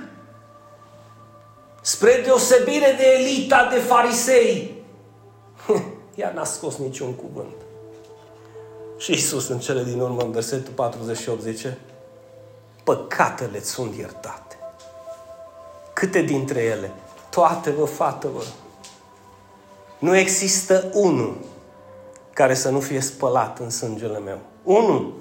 [1.86, 4.84] Spre deosebire de elita de farisei.
[6.16, 7.56] Ea n-a scos niciun cuvânt.
[8.98, 11.78] Și Isus în cele din urmă, în versetul 48, zice,
[12.84, 14.56] păcatele sunt iertate.
[15.94, 16.92] Câte dintre ele?
[17.30, 18.44] Toate, vă, fată, vă.
[20.00, 21.38] Nu există unul
[22.34, 24.40] care să nu fie spălat în sângele meu.
[24.64, 25.14] Unul.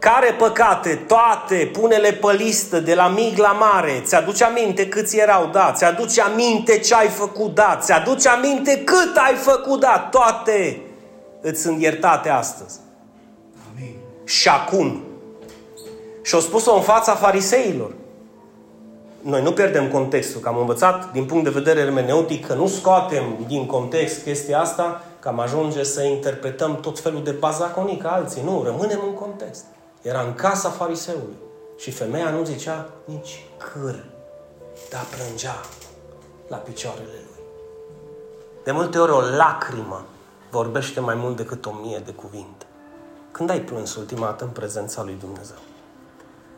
[0.00, 1.04] Care păcate?
[1.06, 1.70] Toate.
[1.72, 4.02] Pune-le pe listă, de la mic la mare.
[4.04, 5.48] Ți-aduce aminte câți erau?
[5.52, 5.72] Da.
[5.72, 7.54] Ți-aduce aminte ce ai făcut?
[7.54, 7.78] Da.
[7.80, 9.80] Ți-aduce aminte cât ai făcut?
[9.80, 10.08] Da.
[10.10, 10.80] Toate
[11.40, 12.78] îți sunt iertate astăzi.
[13.72, 13.94] Amin.
[14.24, 15.02] Și acum.
[16.22, 17.94] Și au spus-o în fața fariseilor.
[19.20, 23.24] Noi nu pierdem contextul, că am învățat din punct de vedere hermeneutic că nu scoatem
[23.46, 28.42] din context chestia asta, că am ajunge să interpretăm tot felul de bazaconii ca alții.
[28.44, 29.64] Nu, rămânem în context.
[30.02, 31.36] Era în casa fariseului.
[31.76, 34.04] Și femeia nu zicea nici câr,
[34.90, 35.60] dar plângea
[36.48, 37.44] la picioarele lui.
[38.64, 40.04] De multe ori o lacrimă
[40.50, 42.66] vorbește mai mult decât o mie de cuvinte.
[43.30, 45.56] Când ai plâns ultima dată în prezența lui Dumnezeu?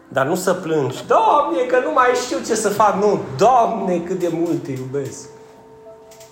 [0.08, 2.94] Dar nu să plângi, Doamne, că nu mai știu ce să fac.
[2.94, 5.28] Nu, Doamne, cât de mult te iubesc.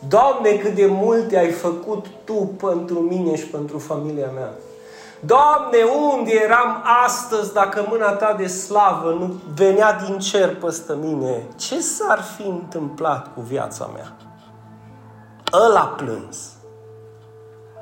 [0.09, 4.53] Doamne, cât de multe ai făcut Tu pentru mine și pentru familia mea.
[5.21, 5.79] Doamne,
[6.13, 11.47] unde eram astăzi dacă mâna Ta de slavă nu venea din cer păstă mine?
[11.57, 14.13] Ce s-ar fi întâmplat cu viața mea?
[15.53, 16.39] Ăla plâns.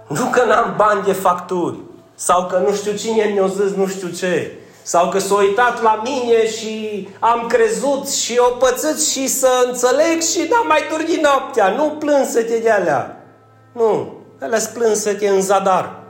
[0.09, 1.77] Nu că n-am bani de facturi.
[2.15, 4.59] Sau că nu știu cine mi-a zis nu știu ce.
[4.83, 10.23] Sau că s-a uitat la mine și am crezut și o pățit și să înțeleg
[10.23, 11.69] și n-am mai dormit noaptea.
[11.69, 13.23] Nu plânsă-te de alea.
[13.73, 14.13] Nu.
[14.41, 16.08] Alea plânsă-te în zadar.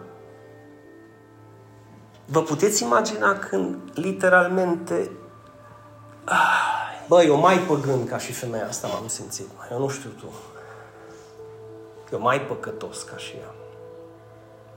[2.31, 5.11] Vă puteți imagina când literalmente
[6.25, 6.69] ah,
[7.09, 9.47] Băi, eu mai păgân ca și femeia asta m-am simțit.
[9.71, 10.33] Eu nu știu tu.
[12.13, 13.55] Eu mai păcătos ca și ea.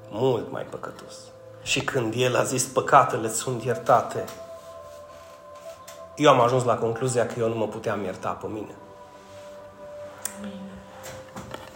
[0.09, 1.13] Mult mai păcătos.
[1.61, 4.25] Și când el a zis păcatele sunt iertate,
[6.15, 8.75] eu am ajuns la concluzia că eu nu mă puteam ierta pe mine.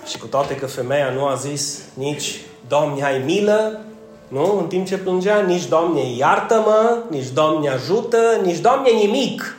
[0.06, 3.80] Și cu toate că femeia nu a zis nici Doamne ai milă,
[4.28, 4.58] nu?
[4.60, 9.58] În timp ce plângea, nici Doamne iartă-mă, nici Doamne ajută, nici Doamne nimic.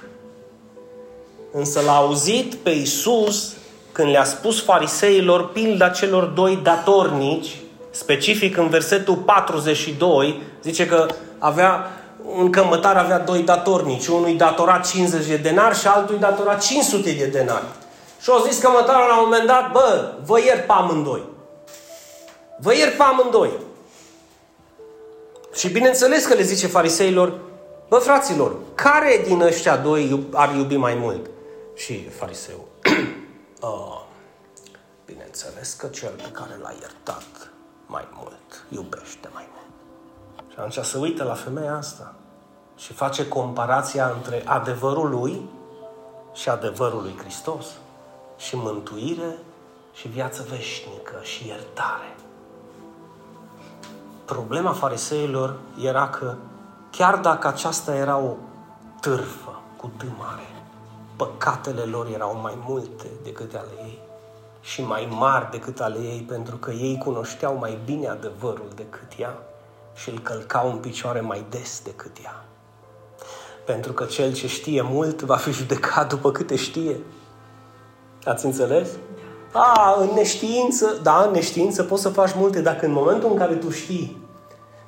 [1.53, 3.55] Însă l-a auzit pe Iisus
[3.93, 7.57] când le-a spus fariseilor pilda celor doi datornici
[7.91, 11.07] specific în versetul 42, zice că
[11.39, 11.91] avea,
[12.39, 14.07] în cămătar avea doi datornici.
[14.07, 17.65] Unul îi datora 50 de denari și altul îi datora 500 de denari.
[18.21, 21.23] Și au zis cămătarul la un moment dat, bă, vă iert pe amândoi.
[22.61, 23.51] Vă iert pe amândoi.
[25.57, 27.39] Și bineînțeles că le zice fariseilor,
[27.89, 31.31] bă, fraților, care din ăștia doi ar iubi mai mult?
[31.75, 32.65] Și fariseul,
[33.61, 34.03] oh,
[35.05, 37.51] bineînțeles că cel pe care l-a iertat
[37.87, 39.67] mai mult, iubește mai mult.
[40.51, 42.15] Și atunci se uită la femeia asta
[42.77, 45.49] și face comparația între adevărul lui
[46.35, 47.67] și adevărul lui Hristos.
[48.37, 49.39] Și mântuire
[49.93, 52.16] și viață veșnică și iertare.
[54.27, 56.35] Problema fariseilor era că
[56.91, 58.35] chiar dacă aceasta era o
[59.01, 60.49] târfă cu dâmare,
[61.17, 63.99] păcatele lor erau mai multe decât ale ei
[64.61, 69.39] și mai mari decât ale ei, pentru că ei cunoșteau mai bine adevărul decât ea
[69.95, 72.45] și îl călcau în picioare mai des decât ea.
[73.65, 76.97] Pentru că cel ce știe mult va fi judecat după câte știe.
[78.25, 78.89] Ați înțeles?
[79.53, 83.55] A, în neștiință, da, în neștiință poți să faci multe, dacă în momentul în care
[83.55, 84.25] tu știi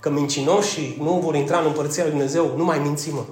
[0.01, 3.23] că mincinoșii nu vor intra în Împărăția Lui Dumnezeu, nu mai minți, mă.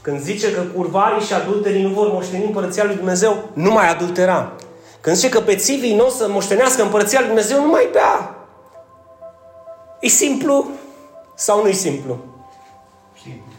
[0.00, 4.52] Când zice că curvarii și adulterii nu vor moșteni Împărăția Lui Dumnezeu, nu mai adultera.
[5.06, 8.34] Când zice că pe țivii nu o să moștenească împărăția lui Dumnezeu, nu mai bea.
[10.00, 10.66] E simplu
[11.34, 12.18] sau nu e simplu?
[13.22, 13.52] Simplu.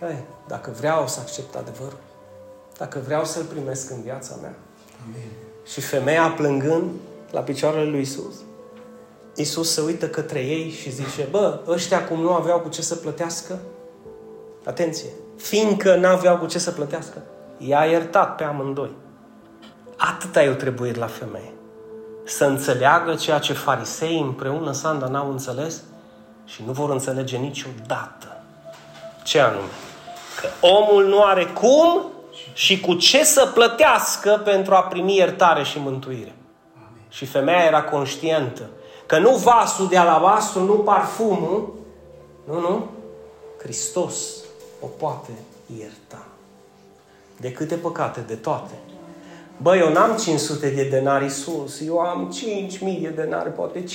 [0.00, 1.98] Hai, dacă vreau să accept adevărul,
[2.78, 4.54] dacă vreau să-l primesc în viața mea,
[5.04, 5.47] Amin.
[5.72, 6.90] Și femeia plângând
[7.30, 8.34] la picioarele lui Isus,
[9.34, 12.94] Isus se uită către ei și zice, bă, ăștia cum nu aveau cu ce să
[12.94, 13.58] plătească,
[14.64, 17.22] atenție, fiindcă nu aveau cu ce să plătească,
[17.58, 18.90] i-a iertat pe amândoi.
[19.96, 21.52] Atâta eu trebuie la femeie.
[22.24, 25.82] Să înțeleagă ceea ce farisei împreună Sanda n-au înțeles
[26.44, 28.42] și nu vor înțelege niciodată.
[29.22, 29.68] Ce anume?
[30.40, 32.06] Că omul nu are cum
[32.58, 36.34] și cu ce să plătească pentru a primi iertare și mântuire.
[36.74, 37.02] Amin.
[37.08, 38.68] Și femeia era conștientă
[39.06, 41.74] că nu vasul de alabastru, nu parfumul,
[42.44, 42.88] nu, nu,
[43.58, 44.16] Hristos
[44.80, 45.30] o poate
[45.78, 46.26] ierta.
[47.36, 48.20] De câte păcate?
[48.26, 48.74] De toate.
[49.56, 52.34] Bă, eu n-am 500 de denari sus, eu am
[52.78, 53.88] 5.000 de denari, poate 50.000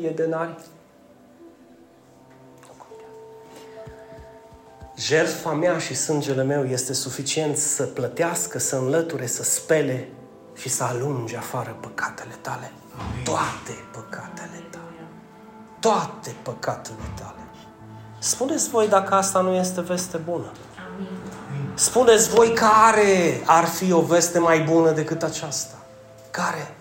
[0.00, 0.54] de denari.
[4.98, 10.08] Jertfa mea și sângele meu este suficient să plătească, să înlăture, să spele
[10.54, 12.72] și să alunge afară păcatele tale.
[12.98, 13.24] Amin.
[13.24, 15.08] Toate păcatele tale.
[15.80, 17.40] Toate păcatele tale.
[18.18, 20.52] Spuneți voi dacă asta nu este veste bună.
[20.94, 21.08] Amin.
[21.74, 25.76] Spuneți voi care ar fi o veste mai bună decât aceasta.
[26.30, 26.74] Care?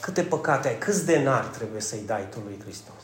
[0.00, 0.78] Câte păcate ai?
[0.78, 3.02] Câți denari trebuie să-i dai tu lui Hristos?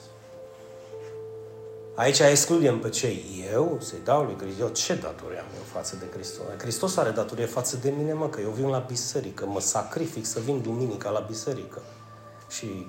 [1.98, 4.80] Aici excludem pe cei eu să-i dau lui Hristos.
[4.80, 6.44] Ce datorie am eu față de Hristos?
[6.58, 10.40] Hristos are datorie față de mine, mă, că eu vin la biserică, mă sacrific să
[10.40, 11.82] vin duminica la biserică.
[12.48, 12.86] Și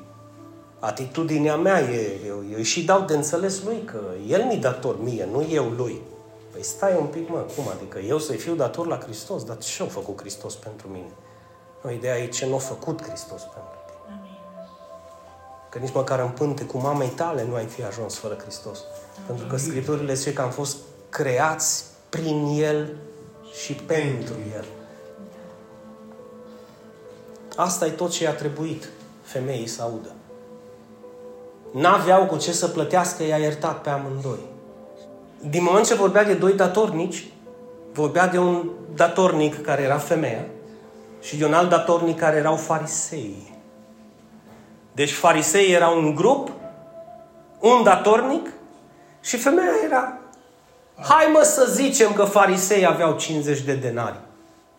[0.79, 5.27] atitudinea mea e, eu, eu și dau de înțeles lui că el mi dator mie,
[5.31, 6.01] nu eu lui.
[6.51, 9.43] Păi stai un pic, mă, cum adică eu să-i fiu dator la Hristos?
[9.43, 11.11] Dar ce-a făcut Hristos pentru mine?
[11.83, 13.78] Nu, ideea e ce nu a făcut Hristos pentru
[15.69, 18.79] Că nici măcar în pânte cu mamei tale nu ai fi ajuns fără Hristos.
[18.79, 19.25] Amin.
[19.27, 20.77] Pentru că Scripturile zice că am fost
[21.09, 22.95] creați prin El
[23.63, 24.65] și pentru El.
[27.55, 28.89] Asta e tot ce i-a trebuit
[29.21, 30.11] femeii să audă.
[31.71, 34.39] N-aveau cu ce să plătească, i-a iertat pe amândoi.
[35.49, 37.31] Din moment ce vorbea de doi datornici,
[37.93, 40.45] vorbea de un datornic care era femeia
[41.21, 43.58] și de un alt datornic care erau farisei.
[44.99, 46.51] Deci farisei era un grup,
[47.59, 48.49] un datornic
[49.21, 50.17] și femeia era.
[50.95, 54.19] Hai mă să zicem că farisei aveau 50 de denari.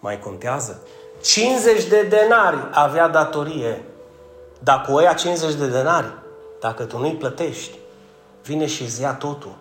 [0.01, 0.83] Mai contează?
[1.23, 3.83] 50 de denari avea datorie.
[4.59, 6.13] Dar cu ăia 50 de denari,
[6.61, 7.79] dacă tu nu-i plătești,
[8.45, 9.57] vine și îți ia totul.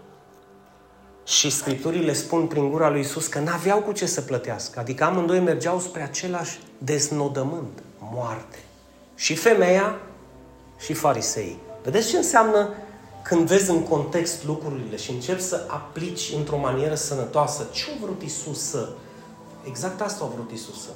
[1.26, 4.80] Și Scripturile spun prin gura lui Isus că n-aveau cu ce să plătească.
[4.80, 8.58] Adică amândoi mergeau spre același desnodământ, moarte.
[9.15, 9.95] Și femeia
[10.80, 11.58] și farisei.
[11.84, 12.70] Vedeți ce înseamnă
[13.24, 18.22] când vezi în context lucrurile și începi să aplici într-o manieră sănătoasă ce a vrut
[18.22, 18.89] Isus să...
[19.63, 20.89] Exact asta a vrut Isus să...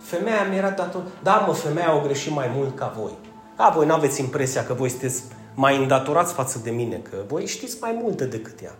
[0.00, 1.02] Femeia mi era dator...
[1.22, 3.18] Da, mă, femeia au greșit mai mult ca voi.
[3.56, 5.22] Da, voi nu aveți impresia că voi sunteți
[5.54, 8.74] mai îndatorați față de mine, că voi știți mai multe decât ea.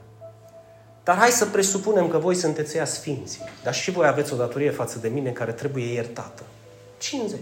[1.05, 3.43] Dar hai să presupunem că voi sunteți ea sfinții.
[3.63, 6.43] Dar și voi aveți o datorie față de mine care trebuie iertată.
[6.99, 7.41] 50.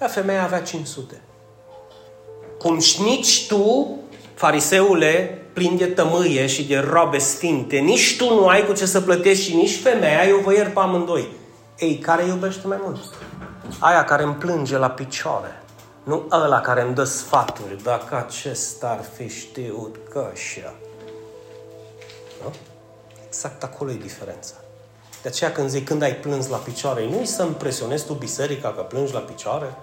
[0.00, 1.20] Ea femeia avea 500
[2.64, 3.96] cum nici tu,
[4.34, 9.00] fariseule, plin de tămâie și de robe stinte, nici tu nu ai cu ce să
[9.00, 11.28] plătești și nici femeia, eu vă iert pe amândoi.
[11.78, 12.98] Ei, care iubește mai mult?
[13.78, 15.62] Aia care îmi plânge la picioare.
[16.02, 20.74] Nu ăla care îmi dă sfaturi, dacă acesta ar fi știut că așa.
[22.42, 22.52] Nu?
[23.26, 24.54] Exact acolo e diferența.
[25.22, 28.80] De aceea când zic când ai plâns la picioare, nu-i să impresionezi tu biserica că
[28.82, 29.76] plângi la picioare,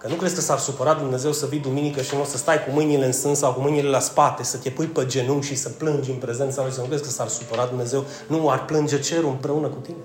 [0.00, 2.64] Că nu crezi că s-ar supăra Dumnezeu să vii duminică și nu o să stai
[2.64, 5.56] cu mâinile în sân sau cu mâinile la spate, să te pui pe genunchi și
[5.56, 9.00] să plângi în prezența Lui, să nu crezi că s-ar supăra Dumnezeu, nu ar plânge
[9.00, 9.96] cerul împreună cu tine.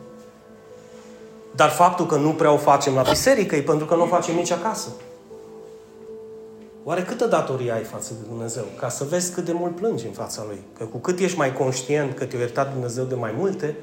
[1.51, 4.35] Dar faptul că nu prea o facem la biserică e pentru că nu o facem
[4.35, 4.89] nici acasă.
[6.83, 8.63] Oare câtă datorie ai față de Dumnezeu?
[8.79, 10.59] Ca să vezi cât de mult plângi în fața Lui.
[10.77, 13.75] Că cu cât ești mai conștient că te-a iertat Dumnezeu de mai multe,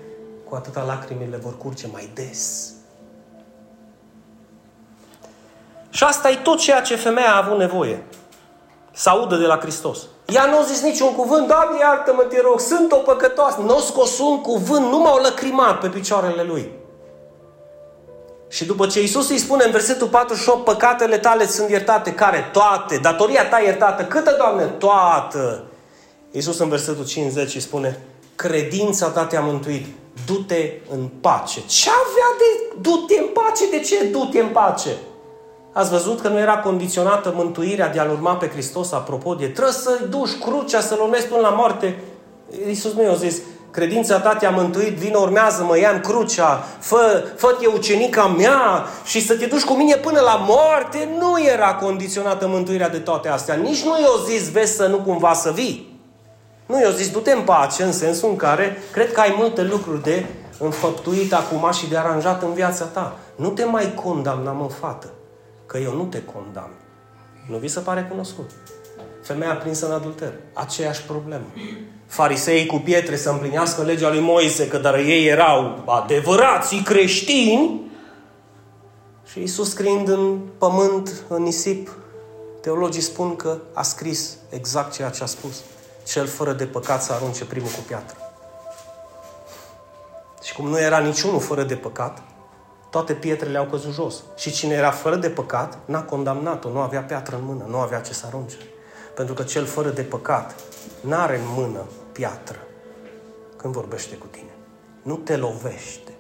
[0.48, 2.72] cu atâta lacrimile vor curge mai des.
[5.92, 8.04] Și asta e tot ceea ce femeia a avut nevoie.
[8.92, 9.98] Să audă de la Hristos.
[10.26, 13.60] Ea nu a zis niciun cuvânt, Doamne iartă-mă, te rog, sunt o păcătoasă.
[13.60, 16.70] Nu a scos un cuvânt, nu m-au lăcrimat pe picioarele lui.
[18.48, 22.48] Și după ce Iisus îi spune în versetul 48, păcatele tale sunt iertate, care?
[22.52, 22.96] Toate.
[22.96, 24.04] Datoria ta iertată.
[24.04, 24.64] Câtă, Doamne?
[24.64, 25.64] Toată.
[26.30, 28.00] Iisus în versetul 50 îi spune,
[28.36, 29.86] credința ta te-a mântuit.
[30.26, 31.60] Du-te în pace.
[31.66, 33.70] Ce avea de du-te în pace?
[33.70, 34.90] De ce du-te în pace?
[35.72, 39.74] Ați văzut că nu era condiționată mântuirea de a-L urma pe Hristos, apropo de trebuie
[39.74, 41.98] să-i duci crucea, să-L urmezi până la moarte.
[42.66, 43.40] Iisus nu i-a zis,
[43.72, 49.36] Credința ta te-a mântuit, vin urmează, mă ia crucea, fă, fă-te ucenica mea și să
[49.36, 51.08] te duci cu mine până la moarte.
[51.18, 53.54] Nu era condiționată mântuirea de toate astea.
[53.54, 56.00] Nici nu i-o zis, vezi să nu cumva să vii.
[56.66, 60.02] Nu i-o zis, du-te în pace, în sensul în care cred că ai multe lucruri
[60.02, 60.26] de
[60.58, 63.16] înfăptuit acum și de aranjat în viața ta.
[63.36, 65.10] Nu te mai condamna, mă, fată,
[65.72, 66.72] că eu nu te condamn.
[67.48, 68.50] Nu vi se pare cunoscut?
[69.22, 70.32] Femeia prinsă în adulter.
[70.52, 71.44] Aceeași problemă.
[72.06, 77.90] Fariseii cu pietre să împlinească legea lui Moise, că dar ei erau adevărații creștini.
[79.26, 81.96] Și Iisus scriind în pământ, în nisip,
[82.60, 85.62] teologii spun că a scris exact ceea ce a spus.
[86.06, 88.16] Cel fără de păcat să arunce primul cu piatră.
[90.42, 92.22] Și cum nu era niciunul fără de păcat,
[92.92, 94.22] toate pietrele au căzut jos.
[94.36, 98.00] Și cine era fără de păcat, n-a condamnat-o, nu avea piatră în mână, nu avea
[98.00, 98.56] ce să arunce.
[99.14, 100.54] Pentru că cel fără de păcat
[101.00, 101.80] n-are în mână
[102.12, 102.58] piatră
[103.56, 104.54] când vorbește cu tine.
[105.02, 106.11] Nu te lovește.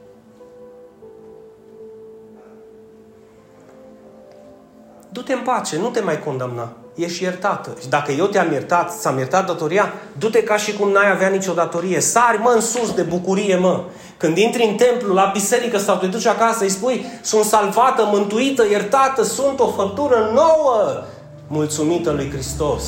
[5.12, 6.72] Du-te în pace, nu te mai condamna.
[6.94, 7.76] Ești iertată.
[7.80, 11.52] Și dacă eu te-am iertat, ți-am iertat datoria, du-te ca și cum n-ai avea nicio
[11.52, 12.00] datorie.
[12.00, 13.84] Sari, mă, în sus de bucurie, mă.
[14.16, 18.68] Când intri în templu, la biserică sau te duci acasă, îi spui, sunt salvată, mântuită,
[18.70, 21.04] iertată, sunt o făptură nouă
[21.46, 22.82] mulțumită lui Hristos.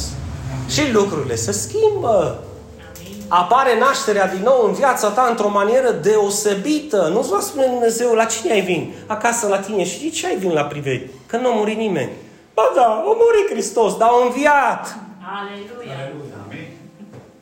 [0.69, 2.39] Și lucrurile se schimbă.
[3.29, 7.09] Apare nașterea din nou în viața ta într-o manieră deosebită.
[7.13, 8.95] Nu-ți va spune Dumnezeu la cine ai vin?
[9.07, 9.85] Acasă la tine.
[9.85, 11.11] Și de ce ai vin la privei?
[11.27, 12.11] Că nu a murit nimeni.
[12.55, 14.97] Ba da, a murit Hristos, dar a înviat.
[15.39, 16.13] Aleluia.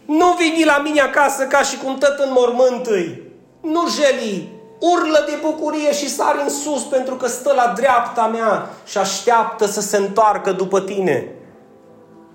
[0.04, 3.22] Nu vini la mine acasă ca și cum tot în mormânt îi.
[3.60, 8.68] Nu jeli, urlă de bucurie și sari în sus pentru că stă la dreapta mea
[8.86, 11.28] și așteaptă să se întoarcă după tine.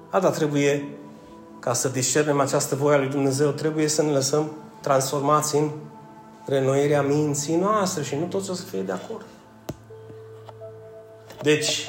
[0.10, 0.86] Asta trebuie,
[1.68, 4.52] ca să discernem această voie a lui Dumnezeu, trebuie să ne lăsăm
[4.82, 5.70] transformați în
[6.46, 9.26] renoirea minții noastre și nu toți o să fie de acord.
[11.42, 11.88] Deci,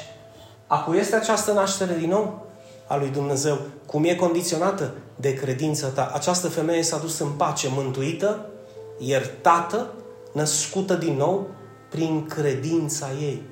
[0.67, 2.47] acu este această naștere din nou
[2.87, 3.59] a lui Dumnezeu.
[3.87, 4.95] Cum e condiționată?
[5.17, 6.11] De credința ta.
[6.15, 8.47] Această femeie s-a dus în pace, mântuită,
[8.99, 9.87] iertată
[10.33, 11.47] născută din nou
[11.91, 13.43] prin credința ei.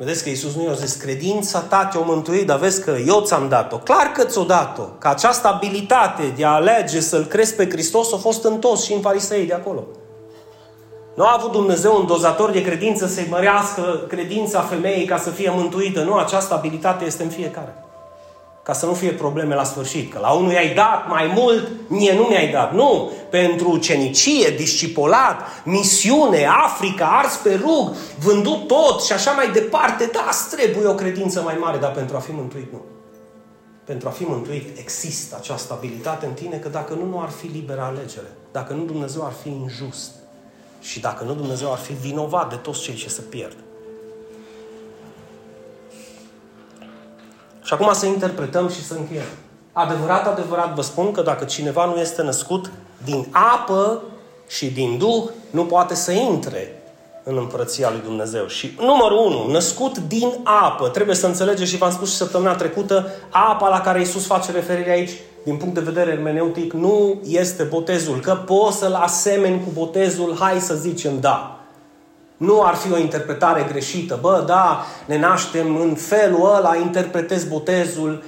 [0.00, 3.48] Vedeți că Iisus nu i-a zis, credința ta te-a mântuit, dar vezi că eu ți-am
[3.48, 3.76] dat-o.
[3.76, 4.82] Clar că ți-o dat-o.
[4.82, 8.92] Că această abilitate de a alege să-L crezi pe Hristos a fost în toți și
[8.92, 9.84] în farisei de acolo.
[11.14, 15.50] Nu a avut Dumnezeu un dozator de credință să-i mărească credința femeii ca să fie
[15.54, 16.02] mântuită.
[16.02, 17.74] Nu, această abilitate este în fiecare
[18.70, 20.12] ca să nu fie probleme la sfârșit.
[20.12, 22.74] Că la unul i-ai dat mai mult, mie nu mi-ai dat.
[22.74, 23.10] Nu!
[23.30, 30.28] Pentru ucenicie, discipolat, misiune, Africa, ars pe rug, vândut tot și așa mai departe, da,
[30.50, 32.80] trebuie o credință mai mare, dar pentru a fi mântuit, nu.
[33.84, 37.46] Pentru a fi mântuit există această abilitate în tine, că dacă nu, nu ar fi
[37.46, 38.32] liberă alegere.
[38.52, 40.10] Dacă nu, Dumnezeu ar fi injust.
[40.80, 43.56] Și dacă nu, Dumnezeu ar fi vinovat de toți cei ce se pierd.
[47.62, 49.24] Și acum să interpretăm și să încheiem.
[49.72, 52.70] Adevărat, adevărat vă spun că dacă cineva nu este născut
[53.04, 54.02] din apă
[54.48, 56.82] și din Duh, nu poate să intre
[57.24, 58.46] în împărăția lui Dumnezeu.
[58.46, 60.88] Și numărul unu, născut din apă.
[60.88, 64.90] Trebuie să înțelegeți și v-am spus și săptămâna trecută, apa la care Iisus face referire
[64.90, 65.10] aici,
[65.44, 68.20] din punct de vedere hermeneutic, nu este botezul.
[68.20, 71.59] Că poți să-l asemeni cu botezul, hai să zicem da.
[72.46, 74.18] Nu ar fi o interpretare greșită.
[74.20, 78.22] Bă, da, ne naștem în felul ăla, interpretez botezul,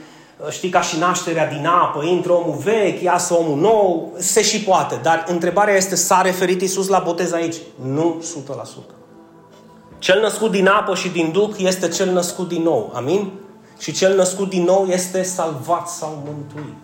[0.50, 4.98] știi, ca și nașterea din apă, intră omul vechi, iasă omul nou, se și poate.
[5.02, 7.56] Dar întrebarea este, s-a referit Iisus la botez aici?
[7.84, 8.54] Nu 100%.
[9.98, 12.92] Cel născut din apă și din Duh este cel născut din nou.
[12.94, 13.32] Amin?
[13.78, 16.76] Și cel născut din nou este salvat sau mântuit.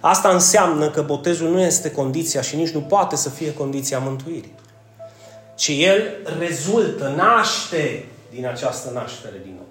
[0.00, 4.60] Asta înseamnă că botezul nu este condiția și nici nu poate să fie condiția mântuirii
[5.54, 6.02] ci el
[6.38, 9.66] rezultă, naște din această naștere din nou.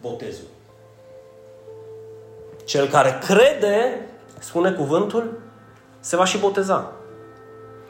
[0.00, 0.46] Botezul.
[2.64, 4.06] Cel care crede,
[4.38, 5.38] spune cuvântul,
[6.00, 6.92] se va și boteza.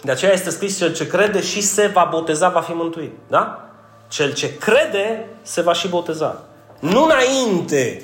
[0.03, 3.13] De aceea este scris, cel ce crede și se va boteza, va fi mântuit.
[3.29, 3.69] Da?
[4.09, 6.45] Cel ce crede, se va și boteza.
[6.81, 8.03] Nu înainte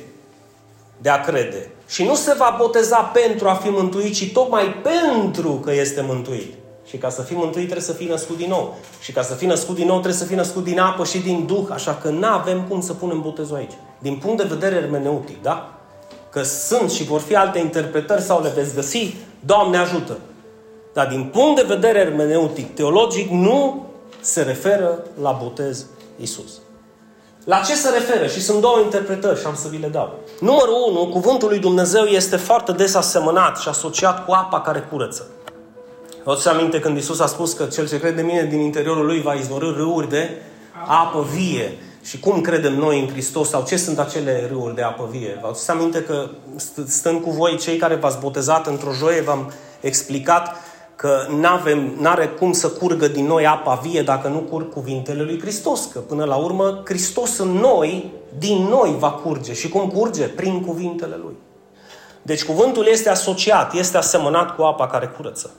[0.99, 1.70] de a crede.
[1.88, 6.55] Și nu se va boteza pentru a fi mântuit, ci tocmai pentru că este mântuit.
[6.91, 8.78] Și ca să fii mântuit trebuie să fii născut din nou.
[9.01, 11.47] Și ca să fii născut din nou trebuie să fii născut din apă și din
[11.47, 11.66] Duh.
[11.70, 13.72] Așa că nu avem cum să punem botezul aici.
[13.99, 15.74] Din punct de vedere hermeneutic, da?
[16.30, 20.18] Că sunt și vor fi alte interpretări sau le veți găsi, Doamne ajută.
[20.93, 23.86] Dar din punct de vedere hermeneutic, teologic, nu
[24.20, 25.86] se referă la botez
[26.20, 26.51] Isus.
[27.45, 28.26] La ce se referă?
[28.26, 30.14] Și sunt două interpretări și am să vi le dau.
[30.41, 35.26] Numărul 1, cuvântul lui Dumnezeu este foarte des asemănat și asociat cu apa care curăță.
[36.25, 39.07] Vă aduceți aminte când Isus a spus că cel ce crede în mine din interiorul
[39.07, 40.31] lui va izvorâ râuri de
[40.87, 41.73] apă vie.
[42.03, 45.39] Și cum credem noi în Hristos sau ce sunt acele râuri de apă vie?
[45.41, 46.29] Vă aduceți aminte că
[46.87, 50.57] stând cu voi cei care v-ați botezat într-o joie, v-am explicat
[50.97, 55.41] că n-avem, n-are cum să curgă din noi apa vie dacă nu curg cuvintele lui
[55.41, 55.85] Hristos.
[55.93, 59.53] Că până la urmă, Hristos în noi, din noi va curge.
[59.53, 60.25] Și cum curge?
[60.27, 61.35] Prin cuvintele lui.
[62.23, 65.51] Deci cuvântul este asociat, este asemănat cu apa care curăță.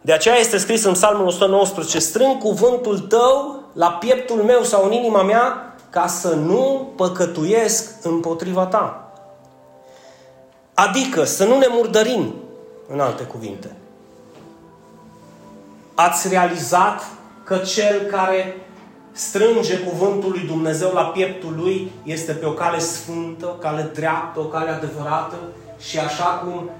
[0.00, 4.92] De aceea este scris în Psalmul 119, strâng cuvântul tău la pieptul meu sau în
[4.92, 9.12] inima mea ca să nu păcătuiesc împotriva ta.
[10.74, 12.34] Adică să nu ne murdărim,
[12.88, 13.76] în alte cuvinte.
[15.94, 17.02] Ați realizat
[17.44, 18.56] că cel care
[19.12, 24.40] strânge cuvântul lui Dumnezeu la pieptul lui este pe o cale sfântă, o cale dreaptă,
[24.40, 25.36] o cale adevărată
[25.78, 26.70] și așa cum uh,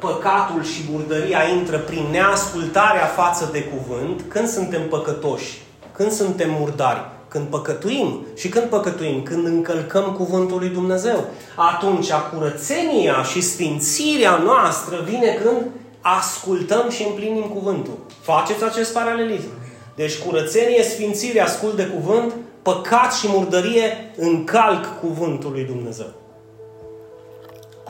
[0.00, 5.58] păcatul și murdăria intră prin neascultarea față de cuvânt, când suntem păcătoși,
[5.92, 8.26] când suntem murdari, când păcătuim.
[8.36, 9.22] Și când păcătuim?
[9.22, 11.24] Când încălcăm cuvântul lui Dumnezeu.
[11.56, 15.66] Atunci curățenia și sfințirea noastră vine când
[16.00, 17.98] ascultăm și împlinim cuvântul.
[18.20, 19.48] Faceți acest paralelism.
[19.94, 22.32] Deci curățenie, sfințire, ascult de cuvânt,
[22.62, 26.19] păcat și murdărie încalc cuvântul lui Dumnezeu.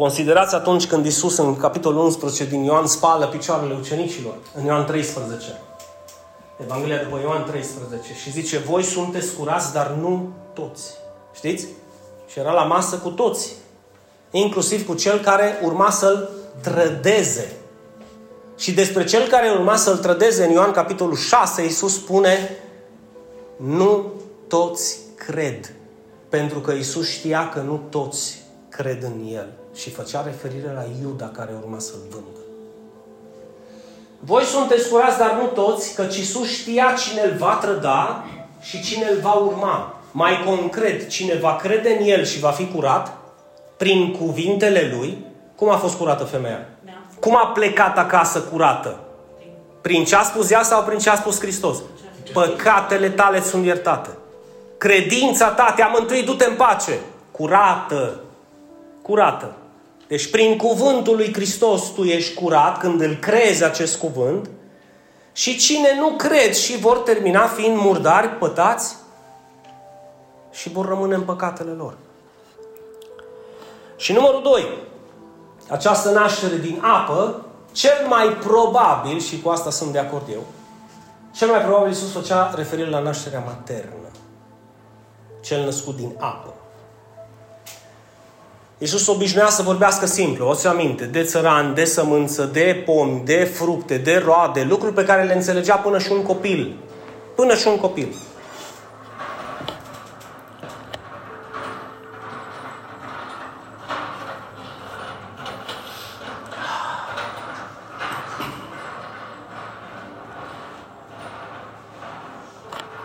[0.01, 5.61] Considerați atunci când Isus în capitolul 11 din Ioan spală picioarele ucenicilor, în Ioan 13.
[6.63, 10.93] Evanghelia după Ioan 13 și zice, voi sunteți curați, dar nu toți.
[11.35, 11.67] Știți?
[12.31, 13.53] Și era la masă cu toți.
[14.31, 16.31] Inclusiv cu cel care urma să-l
[16.61, 17.53] trădeze.
[18.57, 22.57] Și despre cel care urma să-l trădeze în Ioan capitolul 6, Iisus spune
[23.57, 24.13] nu
[24.49, 25.73] toți cred.
[26.29, 29.60] Pentru că Iisus știa că nu toți cred în El.
[29.75, 32.39] Și făcea referire la Iuda care urma să-l vândă.
[34.19, 38.25] Voi sunteți curați, dar nu toți, căci Iisus știa cine îl va trăda
[38.61, 39.95] și cine îl va urma.
[40.13, 43.17] Mai concret, cine va crede în El și va fi curat,
[43.77, 46.69] prin cuvintele Lui, cum a fost curată femeia?
[47.21, 48.99] Cum a plecat acasă curată?
[49.81, 51.79] Prin ce a spus ea sau prin ce a spus Hristos?
[52.33, 54.11] Păcatele tale sunt iertate.
[54.79, 56.99] Credința ta te-a mântuit, du-te în pace.
[57.31, 58.21] Curată.
[59.03, 59.53] Curată.
[60.11, 64.51] Deci prin cuvântul lui Hristos tu ești curat când îl crezi acest cuvânt
[65.33, 68.97] și cine nu cred și vor termina fiind murdari, pătați
[70.51, 71.97] și vor rămâne în păcatele lor.
[73.97, 74.69] Și numărul 2
[75.69, 80.45] această naștere din apă, cel mai probabil, și cu asta sunt de acord eu,
[81.35, 84.11] cel mai probabil Iisus făcea referire la nașterea maternă.
[85.41, 86.55] Cel născut din apă.
[88.83, 93.51] Iisus obișnuia să vorbească simplu, o să aminte, de țăran, de sămânță, de pomi, de
[93.55, 96.77] fructe, de roade, lucruri pe care le înțelegea până și un copil.
[97.35, 98.09] Până și un copil.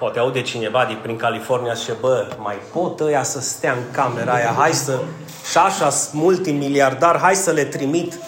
[0.06, 4.34] Poate aude cineva din prin California și bă, mai pot ăia să stea în camera
[4.34, 5.00] aia, hai să,
[5.52, 8.20] și așa multimiliardar, hai să le trimit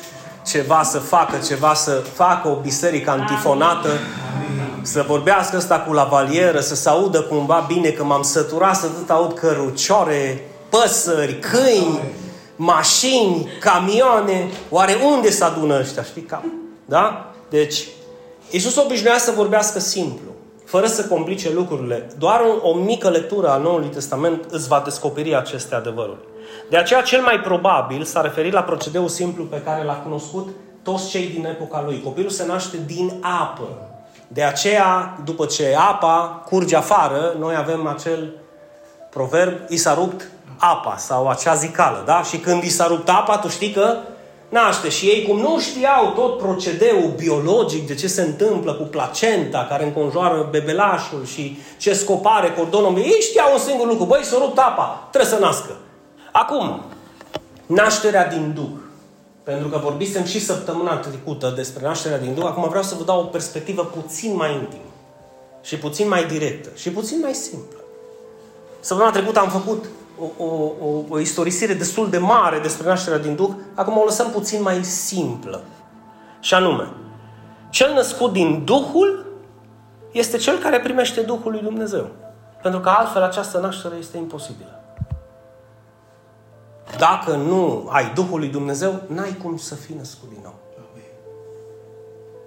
[0.46, 3.90] ceva să facă, ceva să facă o biserică antifonată,
[4.82, 9.10] să vorbească ăsta cu lavalieră, să se audă cumva bine că m-am săturat să tot
[9.10, 12.00] aud cărucioare, păsări, câini,
[12.56, 14.50] mașini, camioane.
[14.70, 16.04] Oare unde se adună ăștia?
[16.04, 16.54] Știi cam?
[16.86, 17.32] Da?
[17.50, 17.88] Deci,
[18.50, 20.36] Iisus obișnuia să vorbească simplu
[20.68, 22.08] fără să complice lucrurile.
[22.18, 26.20] Doar o, o mică lectură a Noului Testament îți va descoperi aceste adevăruri.
[26.70, 30.48] De aceea, cel mai probabil s-a referit la procedeul simplu pe care l-a cunoscut
[30.84, 32.02] toți cei din epoca lui.
[32.02, 33.12] Copilul se naște din
[33.42, 33.68] apă.
[34.28, 38.34] De aceea, după ce apa curge afară, noi avem acel
[39.10, 42.24] proverb, i s-a rupt apa sau acea zicală, da?
[42.24, 43.98] Și când i s-a rupt apa, tu știi că
[44.50, 44.90] naște.
[44.90, 49.84] Și ei, cum nu știau tot procedeul biologic de ce se întâmplă cu placenta care
[49.84, 54.06] înconjoară bebelașul și ce scopare cordonul, ei știau un singur lucru.
[54.06, 55.78] Băi, s-a rupt apa, trebuie să nască.
[56.32, 56.82] Acum,
[57.66, 58.86] nașterea din Duh.
[59.44, 63.20] Pentru că vorbisem și săptămâna trecută despre nașterea din Duh, acum vreau să vă dau
[63.20, 64.82] o perspectivă puțin mai intimă.
[65.62, 66.70] Și puțin mai directă.
[66.76, 67.78] Și puțin mai simplă.
[68.80, 69.86] Săptămâna trecută am făcut
[70.20, 74.62] o, o, o istorisire destul de mare despre nașterea din Duh, acum o lăsăm puțin
[74.62, 75.64] mai simplă.
[76.40, 76.90] Și anume,
[77.70, 79.26] cel născut din Duhul
[80.12, 82.08] este cel care primește Duhul lui Dumnezeu.
[82.62, 84.82] Pentru că altfel această naștere este imposibilă.
[86.98, 90.56] Dacă nu ai Duhul lui Dumnezeu, n-ai cum să fii născut din nou.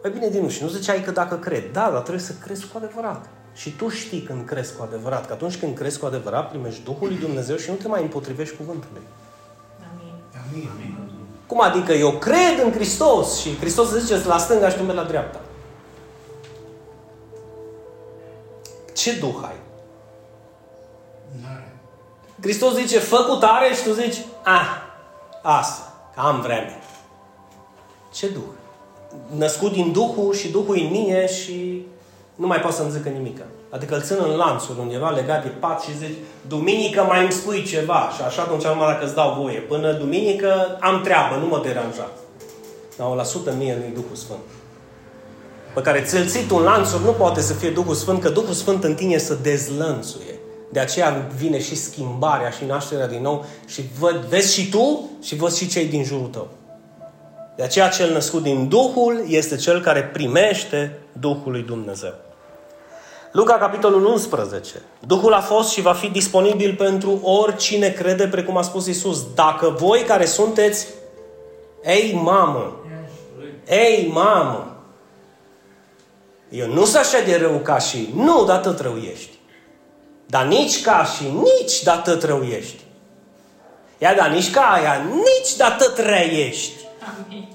[0.01, 1.73] Păi bine, din nu și nu ziceai că dacă cred.
[1.73, 3.29] Da, dar trebuie să crezi cu adevărat.
[3.55, 7.09] Și tu știi când crezi cu adevărat, că atunci când crezi cu adevărat, primești Duhul
[7.09, 9.03] lui Dumnezeu și nu te mai împotrivești cuvântului.
[9.93, 10.15] Amin.
[10.49, 10.69] Amin.
[10.75, 10.91] Amin.
[11.47, 15.05] Cum adică eu cred în Hristos și Hristos zice la stânga și tu mergi la
[15.05, 15.41] dreapta.
[18.95, 19.57] Ce Duh ai?
[21.43, 21.73] N-are.
[22.41, 24.83] Hristos zice, fă cu tare și tu zici, ah,
[25.43, 26.79] asta, că am vreme.
[28.15, 28.41] Ce Duh?
[29.37, 31.87] Născut din Duhul și Duhul în mine și
[32.41, 33.38] nu mai pot să-mi zică nimic.
[33.70, 36.16] Adică îl țin în lanțuri undeva legat de pat și zici,
[36.49, 39.59] duminică mai îmi spui ceva și așa atunci numai dacă îți dau voie.
[39.59, 42.09] Până duminică am treabă, nu mă deranja.
[42.97, 44.38] Dar o la sută mie nu Duhul Sfânt.
[45.74, 48.84] Pe care ți-l ții un lanțuri nu poate să fie Duhul Sfânt, că Duhul Sfânt
[48.84, 50.38] în tine să dezlănțuie.
[50.72, 55.36] De aceea vine și schimbarea și nașterea din nou și văd, vezi și tu și
[55.36, 56.49] văd și cei din jurul tău.
[57.57, 62.14] De aceea cel născut din Duhul este cel care primește Duhul lui Dumnezeu.
[63.33, 64.83] Luca, capitolul 11.
[65.07, 69.35] Duhul a fost și va fi disponibil pentru oricine crede, precum a spus Isus.
[69.35, 70.87] Dacă voi care sunteți,
[71.85, 72.76] ei mamă,
[73.68, 74.76] ei mamă,
[76.49, 79.39] eu nu sunt așa de rău ca și, nu, dar tot rău ești.
[80.26, 82.81] Dar nici ca și, nici, dar tot rău ești.
[83.99, 85.99] Ia, dar nici ca aia, nici, dar tot
[86.49, 86.72] ești.
[87.26, 87.49] Amin.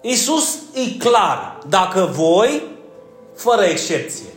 [0.00, 1.58] Iisus e clar.
[1.68, 2.62] Dacă voi,
[3.34, 4.28] fără excepție,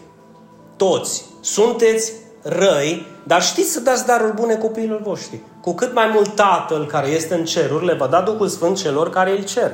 [0.76, 5.39] toți sunteți răi, dar știți să dați daruri bune copiilor voștri.
[5.62, 9.10] Cu cât mai mult Tatăl care este în ceruri le va da Duhul Sfânt celor
[9.10, 9.72] care îl cer.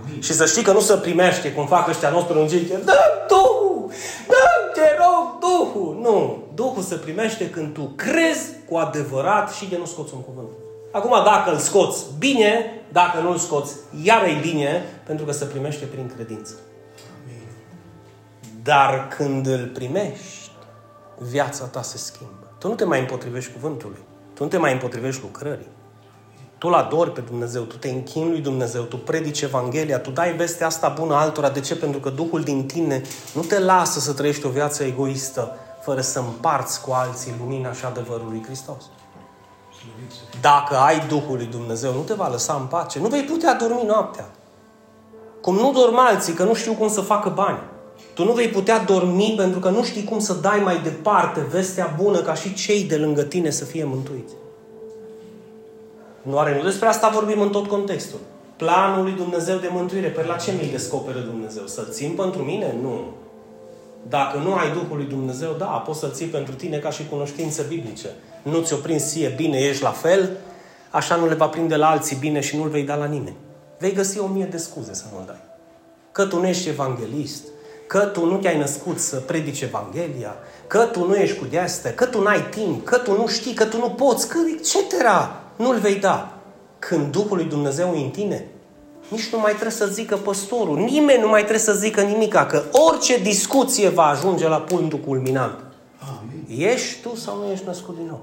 [0.00, 0.20] Amin.
[0.22, 2.98] Și să știi că nu se primește cum fac ăștia nostru în zi, dă
[3.28, 3.90] Duhul,
[4.26, 5.98] dă te rog Duhul.
[6.00, 10.48] Nu, Duhul se primește când tu crezi cu adevărat și de nu scoți un cuvânt.
[10.90, 15.44] Acum, dacă îl scoți bine, dacă nu îl scoți, iar e bine, pentru că se
[15.44, 16.54] primește prin credință.
[18.70, 18.90] Amin.
[18.90, 20.50] Dar când îl primești,
[21.18, 22.32] viața ta se schimbă.
[22.58, 24.00] Tu nu te mai împotrivești cuvântului.
[24.34, 25.68] Tu nu te mai împotrivești lucrării.
[26.58, 30.32] Tu îl adori pe Dumnezeu, tu te închini lui Dumnezeu, tu predici Evanghelia, tu dai
[30.32, 31.50] vestea asta bună altora.
[31.50, 31.76] De ce?
[31.76, 33.02] Pentru că Duhul din tine
[33.34, 37.84] nu te lasă să trăiești o viață egoistă fără să împarți cu alții lumina și
[37.84, 38.82] adevărul lui Hristos.
[40.40, 42.98] Dacă ai Duhul lui Dumnezeu, nu te va lăsa în pace.
[42.98, 44.26] Nu vei putea dormi noaptea.
[45.40, 47.58] Cum nu dorm alții, că nu știu cum să facă bani.
[48.18, 51.94] Tu nu vei putea dormi pentru că nu știi cum să dai mai departe vestea
[52.02, 54.32] bună ca și cei de lângă tine să fie mântuiți.
[56.22, 58.18] Nu are, nu despre asta vorbim în tot contextul.
[58.56, 61.66] Planul lui Dumnezeu de mântuire, pe la ce mi-l descoperă Dumnezeu?
[61.66, 62.74] Să-l țin pentru mine?
[62.82, 63.00] Nu.
[64.08, 67.64] Dacă nu ai Duhul lui Dumnezeu, da, poți să-l ții pentru tine ca și cunoștință
[67.68, 68.08] biblice.
[68.42, 70.30] Nu ți-o prins ție bine, ești la fel,
[70.90, 73.36] așa nu le va prinde la alții bine și nu-l vei da la nimeni.
[73.78, 75.42] Vei găsi o mie de scuze să nu-l dai.
[76.12, 77.44] Că tu nu ești evanghelist,
[77.88, 80.36] că tu nu te-ai născut să predici Evanghelia,
[80.66, 83.64] că tu nu ești cu de că tu n-ai timp, că tu nu știi, că
[83.64, 84.74] tu nu poți, că etc.
[85.56, 86.38] Nu-l vei da.
[86.78, 88.46] Când Duhul lui Dumnezeu e în tine,
[89.08, 92.62] nici nu mai trebuie să zică păstorul, nimeni nu mai trebuie să zică nimic, că
[92.72, 95.64] orice discuție va ajunge la punctul culminant.
[95.98, 96.68] Amin.
[96.68, 98.20] Ești tu sau nu ești născut din nou?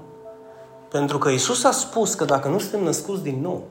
[0.90, 3.62] Pentru că Isus a spus că dacă nu suntem născuți din nou,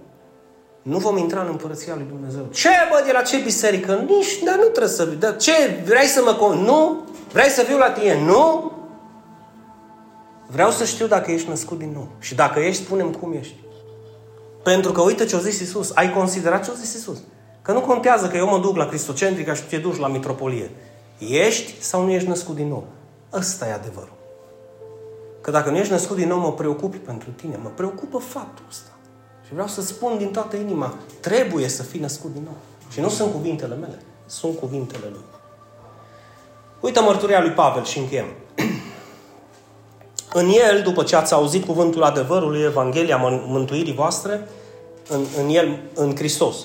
[0.92, 2.46] nu vom intra în împărăția lui Dumnezeu.
[2.52, 4.06] Ce, bă, de la ce biserică?
[4.08, 5.06] Nici, dar nu trebuie să...
[5.06, 6.34] Dar ce, vrei să mă...
[6.34, 6.58] Con...
[6.58, 7.04] Nu?
[7.32, 8.26] Vrei să fiu la tine?
[8.26, 8.72] Nu?
[10.48, 12.08] Vreau să știu dacă ești născut din nou.
[12.20, 13.56] Și dacă ești, spunem cum ești.
[14.64, 15.92] Pentru că uite ce a zis Isus.
[15.96, 17.18] Ai considerat ce a zis Isus?
[17.62, 20.72] Că nu contează că eu mă duc la Cristocentrica și tu te duci la Mitropolie.
[21.18, 22.88] Ești sau nu ești născut din nou?
[23.34, 24.16] Ăsta e adevărul.
[25.42, 27.60] Că dacă nu ești născut din nou, mă preocupi pentru tine.
[27.64, 28.90] Mă preocupă faptul ăsta.
[29.46, 32.56] Și vreau să spun din toată inima, trebuie să fii născut din nou.
[32.92, 35.24] Și nu sunt cuvintele mele, sunt cuvintele lui.
[36.80, 38.26] Uite mărturia lui Pavel și încheiem.
[40.34, 43.18] În el, după ce ați auzit cuvântul adevărului, Evanghelia
[43.48, 44.48] mântuirii voastre,
[45.10, 46.56] în, în el, în Hristos.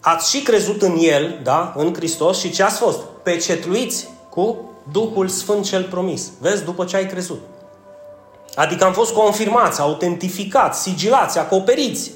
[0.00, 2.98] Ați și crezut în el, da, în Hristos și ce ați fost?
[3.22, 6.30] Pecetluiți cu Duhul Sfânt cel promis.
[6.40, 7.40] Vezi, după ce ai crezut.
[8.54, 12.10] Adică am fost confirmați, autentificați, sigilați, acoperiți.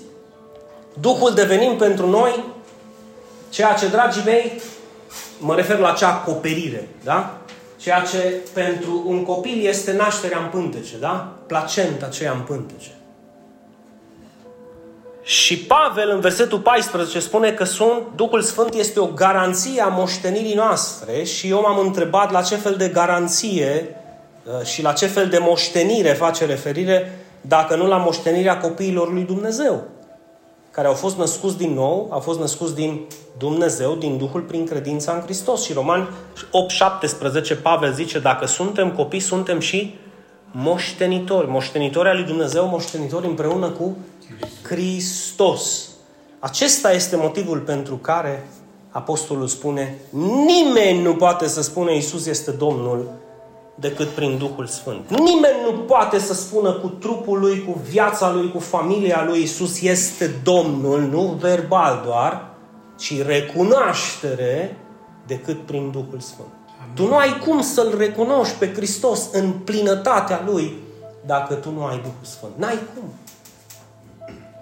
[1.01, 2.45] Duhul devenim pentru noi
[3.49, 4.61] ceea ce, dragii mei,
[5.39, 7.39] mă refer la acea acoperire, da?
[7.76, 11.34] Ceea ce pentru un copil este nașterea în pântece, da?
[11.47, 12.91] Placenta aceea în pântece.
[15.22, 20.55] Și Pavel în versetul 14 spune că sunt, Duhul Sfânt este o garanție a moștenirii
[20.55, 24.05] noastre și eu m-am întrebat la ce fel de garanție uh,
[24.64, 29.82] și la ce fel de moștenire face referire dacă nu la moștenirea copiilor lui Dumnezeu,
[30.70, 33.01] care au fost născuți din nou, au fost născuți din
[33.38, 35.64] Dumnezeu, din Duhul, prin credința în Hristos.
[35.64, 36.09] Și Romani
[37.55, 39.99] 8:17 Pavel zice, dacă suntem copii, suntem și
[40.51, 41.49] moștenitori.
[41.49, 43.97] Moștenitori al lui Dumnezeu, moștenitori împreună cu
[44.62, 45.88] Hristos.
[46.38, 48.49] Acesta este motivul pentru care
[48.90, 49.99] Apostolul spune,
[50.47, 53.11] nimeni nu poate să spună Iisus este Domnul
[53.78, 55.08] decât prin Duhul Sfânt.
[55.08, 59.80] Nimeni nu poate să spună cu trupul lui, cu viața lui, cu familia lui Iisus
[59.80, 62.46] este Domnul, nu verbal doar,
[62.98, 64.76] ci recunoaștere
[65.26, 66.48] decât prin Duhul Sfânt.
[66.82, 66.94] Amin.
[66.94, 70.76] Tu nu ai cum să-L recunoști pe Hristos în plinătatea Lui
[71.26, 72.52] dacă tu nu ai Duhul Sfânt.
[72.56, 73.12] N-ai cum.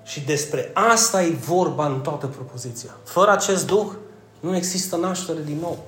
[0.04, 2.90] Și despre asta e vorba în toată propoziția.
[3.04, 3.86] Fără acest Duh
[4.40, 5.78] nu există naștere din nou.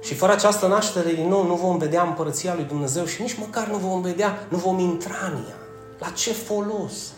[0.00, 3.68] Și fără această naștere din nou nu vom vedea împărăția lui Dumnezeu și nici măcar
[3.68, 5.56] nu vom vedea, nu vom intra în ea.
[5.98, 7.12] La ce folos?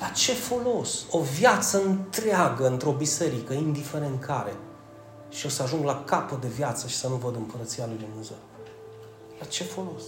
[0.00, 1.04] La ce folos?
[1.10, 4.56] O viață întreagă într-o biserică, indiferent care.
[5.28, 8.36] Și o să ajung la capăt de viață și să nu văd împărăția lui Dumnezeu.
[9.38, 10.02] La ce folos?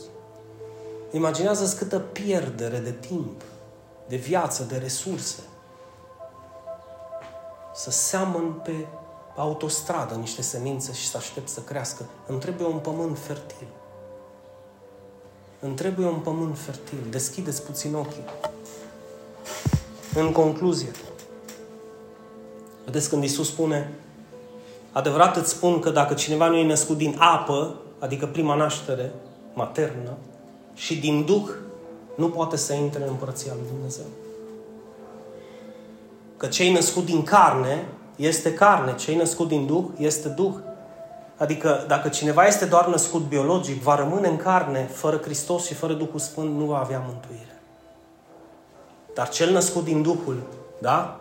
[1.11, 3.43] Imaginează-ți câtă pierdere de timp,
[4.09, 5.41] de viață, de resurse.
[7.75, 8.87] Să seamăn pe
[9.37, 12.05] autostradă niște semințe și să aștept să crească.
[12.27, 13.67] Îmi trebuie un pământ fertil.
[15.61, 16.99] Îmi trebuie un pământ fertil.
[17.11, 18.25] Deschideți puțin ochii.
[20.15, 20.91] În concluzie,
[22.85, 23.93] vedeți când Iisus spune
[24.93, 29.13] adevărat îți spun că dacă cineva nu e născut din apă, adică prima naștere
[29.55, 30.17] maternă,
[30.75, 31.49] și din Duh,
[32.15, 34.05] nu poate să intre în Împărăția Lui Dumnezeu.
[36.37, 37.85] Că cei născut din carne
[38.17, 40.55] este carne, cei născut din Duh este Duh.
[41.37, 45.93] Adică dacă cineva este doar născut biologic, va rămâne în carne, fără Hristos și fără
[45.93, 47.61] Duhul Sfânt, nu va avea mântuire.
[49.15, 50.37] Dar cel născut din Duhul,
[50.81, 51.21] da?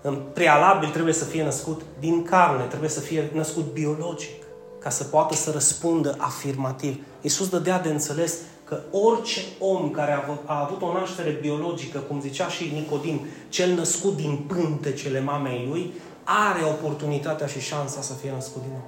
[0.00, 4.42] În prealabil trebuie să fie născut din carne, trebuie să fie născut biologic,
[4.78, 7.04] ca să poată să răspundă afirmativ.
[7.20, 12.20] Iisus dădea de înțeles că orice om care a, a avut o naștere biologică, cum
[12.20, 15.92] zicea și Nicodim, cel născut din pântecele mamei lui,
[16.24, 18.84] are oportunitatea și șansa să fie născut din nou.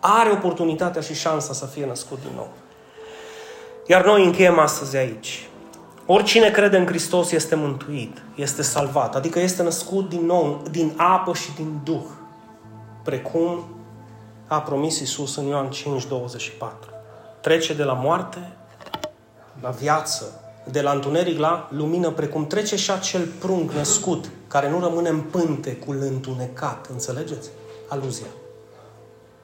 [0.00, 2.48] Are oportunitatea și șansa să fie născut din nou.
[3.86, 5.48] Iar noi încheiem astăzi aici.
[6.06, 11.34] Oricine crede în Hristos este mântuit, este salvat, adică este născut din nou, din apă
[11.34, 12.04] și din Duh,
[13.04, 13.64] precum
[14.46, 16.90] a promis Isus în Ioan 5, 24.
[17.40, 18.52] Trece de la moarte
[19.60, 24.80] la viață, de la întuneric la lumină, precum trece și acel prunc născut, care nu
[24.80, 26.86] rămâne în pântecul întunecat.
[26.92, 27.48] Înțelegeți?
[27.88, 28.26] Aluzia.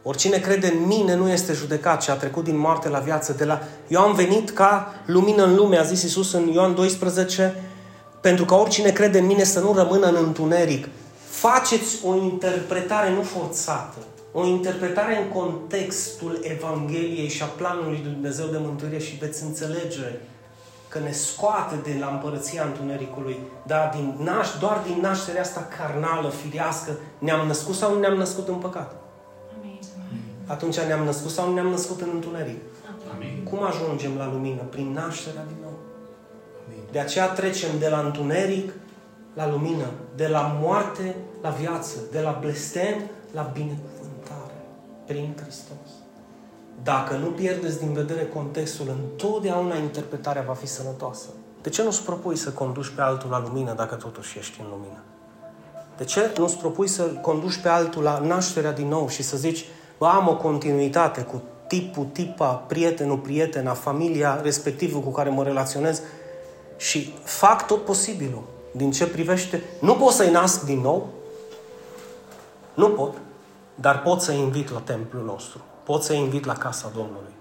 [0.02, 3.32] Oricine crede în mine nu este judecat, ci a trecut din moarte la viață.
[3.32, 3.62] De la...
[3.88, 7.62] Eu am venit ca lumină în lume, a zis Isus în Ioan 12,
[8.20, 10.88] pentru ca oricine crede în mine să nu rămână în întuneric.
[11.28, 13.98] Faceți o interpretare nu forțată,
[14.32, 20.18] o interpretare în contextul Evangheliei și a planului lui Dumnezeu de mântuire și veți înțelege
[20.90, 26.28] că ne scoate de la împărăția întunericului, dar din naș, doar din nașterea asta carnală,
[26.28, 28.96] firească, ne-am născut sau nu ne-am născut în păcat?
[29.58, 29.78] Amin.
[30.46, 32.60] Atunci ne-am născut sau nu ne-am născut în întuneric?
[33.14, 33.44] Amin.
[33.50, 34.62] Cum ajungem la lumină?
[34.62, 35.78] Prin nașterea din nou.
[36.66, 36.82] Amin.
[36.92, 38.72] De aceea trecem de la întuneric
[39.34, 39.86] la lumină,
[40.16, 42.94] de la moarte la viață, de la blestem
[43.32, 44.58] la binecuvântare,
[45.06, 45.89] prin Hristos.
[46.82, 51.26] Dacă nu pierdeți din vedere contextul, întotdeauna interpretarea va fi sănătoasă.
[51.62, 55.02] De ce nu-ți propui să conduci pe altul la lumină dacă totuși ești în lumină?
[55.96, 59.64] De ce nu-ți propui să conduci pe altul la nașterea din nou și să zici,
[59.98, 66.02] bă, am o continuitate cu tipul, tipa, prietenul, prietena, familia respectivă cu care mă relaționez
[66.76, 69.62] și fac tot posibilul din ce privește.
[69.80, 71.08] Nu pot să-i nasc din nou,
[72.74, 73.14] nu pot,
[73.74, 77.34] dar pot să-i invit la templul nostru pot să-i invit la casa Domnului.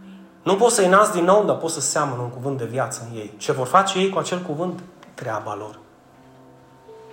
[0.00, 0.18] Amin.
[0.42, 3.16] Nu pot să-i nasc din nou, dar pot să seamănă un cuvânt de viață în
[3.16, 3.34] ei.
[3.36, 4.82] Ce vor face ei cu acel cuvânt?
[5.14, 5.78] Treaba lor.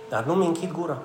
[0.08, 0.98] Dar nu mi închid gura.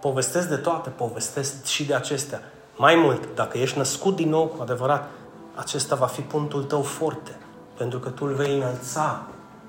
[0.00, 2.40] Povestesc de toate, povestesc și de acestea.
[2.76, 5.10] Mai mult, dacă ești născut din nou cu adevărat,
[5.54, 7.36] acesta va fi punctul tău forte.
[7.76, 9.22] Pentru că tu îl vei înălța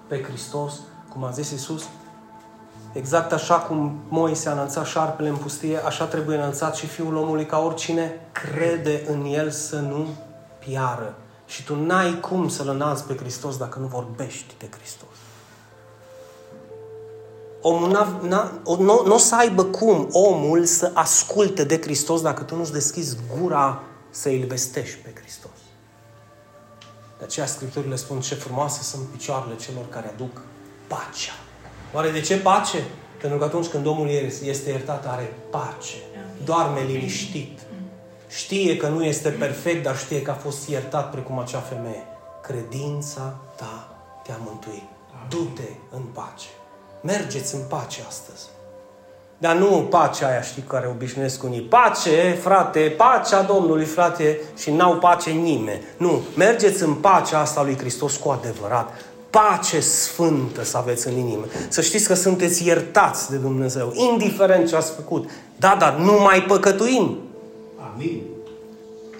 [0.07, 0.79] pe Hristos,
[1.09, 1.83] cum a zis Iisus,
[2.93, 7.45] Exact așa cum Moise a înălțat șarpele în pustie, așa trebuie înălțat și Fiul omului
[7.45, 10.07] ca oricine crede în El să nu
[10.59, 11.15] piară.
[11.45, 15.07] Și tu n-ai cum să-L înalți pe Hristos dacă nu vorbești de Hristos.
[17.61, 22.43] Omul n-a, n-a, nu, nu o să aibă cum omul să asculte de Hristos dacă
[22.43, 25.51] tu nu-ți deschizi gura să îl vestești pe Hristos.
[27.17, 30.41] De aceea Scripturile spun ce frumoase sunt picioarele celor care aduc
[30.87, 31.33] pacea.
[31.93, 32.83] Oare de ce pace?
[33.21, 34.09] Pentru că atunci când omul
[34.43, 35.95] este iertat, are pace.
[36.45, 37.59] Doarme liniștit.
[38.29, 42.03] Știe că nu este perfect, dar știe că a fost iertat precum acea femeie.
[42.41, 44.87] Credința ta te-a mântuit.
[45.29, 46.47] Du-te în pace.
[47.01, 48.43] Mergeți în pace astăzi.
[49.37, 51.61] Dar nu pacea aia, știi, care obișnuiesc unii.
[51.61, 55.83] Pace, frate, pacea Domnului, frate, și n-au pace nimeni.
[55.97, 58.89] Nu, mergeți în pacea asta lui Hristos cu adevărat.
[59.33, 61.45] Pace sfântă să aveți în inimă.
[61.67, 65.29] Să știți că sunteți iertați de Dumnezeu, indiferent ce ați făcut.
[65.55, 67.17] Da, dar nu mai păcătuim.
[67.93, 68.21] Amin.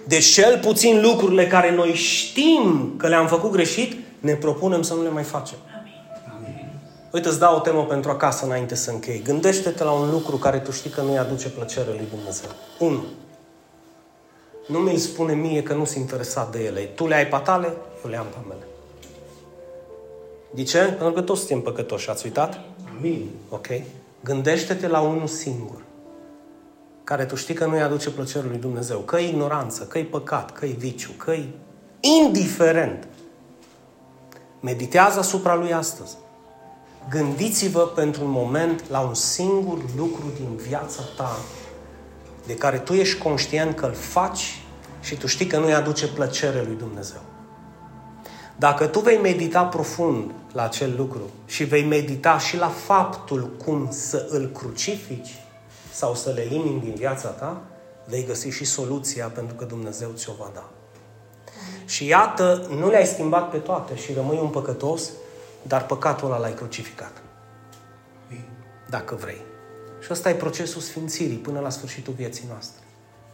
[0.04, 5.02] Deci cel puțin lucrurile care noi știm că le-am făcut greșit, ne propunem să nu
[5.02, 5.58] le mai facem.
[7.10, 9.22] Uite, îți dau o temă pentru acasă înainte să închei.
[9.24, 12.50] Gândește-te la un lucru care tu știi că nu-i aduce plăcere lui Dumnezeu.
[12.78, 13.04] Unu.
[14.66, 16.80] Nu mi-l spune mie că nu sunt interesat de ele.
[16.80, 17.66] Tu le ai pe tale,
[18.04, 18.66] eu le am pe mele.
[20.54, 20.78] De ce?
[20.78, 22.10] Pentru că toți suntem păcătoși.
[22.10, 22.60] Ați uitat?
[22.98, 23.30] Amin.
[23.48, 23.66] Ok.
[24.24, 25.82] Gândește-te la unul singur
[27.04, 28.98] care tu știi că nu-i aduce plăcere lui Dumnezeu.
[28.98, 31.48] Că e ignoranță, că e păcat, că e viciu, că e
[32.00, 33.06] indiferent.
[34.60, 36.16] Meditează asupra lui astăzi.
[37.10, 41.36] Gândiți-vă pentru un moment la un singur lucru din viața ta
[42.46, 44.62] de care tu ești conștient că îl faci
[45.00, 47.20] și tu știi că nu-i aduce plăcere lui Dumnezeu.
[48.56, 53.88] Dacă tu vei medita profund la acel lucru și vei medita și la faptul cum
[53.90, 55.34] să îl crucifici
[55.92, 57.62] sau să le elimini din viața ta,
[58.04, 60.70] vei găsi și soluția pentru că Dumnezeu ți-o va da.
[61.84, 65.10] Și iată, nu le-ai schimbat pe toate și rămâi un păcătos,
[65.62, 67.22] dar păcatul ăla l-ai crucificat.
[68.88, 69.42] Dacă vrei.
[70.00, 72.82] Și ăsta e procesul sfințirii până la sfârșitul vieții noastre.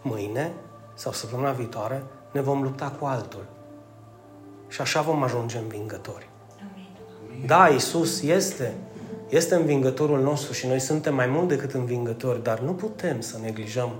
[0.02, 0.52] Mâine
[0.94, 2.02] sau săptămâna viitoare
[2.32, 3.46] ne vom lupta cu altul.
[4.70, 6.28] Și așa vom ajunge învingători.
[6.60, 7.46] Amin.
[7.46, 8.74] Da, Isus este,
[9.28, 13.90] este învingătorul nostru și noi suntem mai mult decât învingători, dar nu putem să neglijăm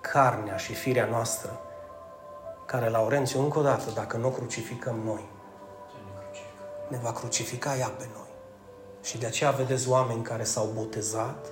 [0.00, 1.60] carnea și firea noastră,
[2.66, 5.28] care, Laurențiu, încă o dată, dacă nu o crucificăm noi,
[6.88, 8.28] ne va crucifica ea pe noi.
[9.02, 11.46] Și de aceea vedeți oameni care s-au botezat,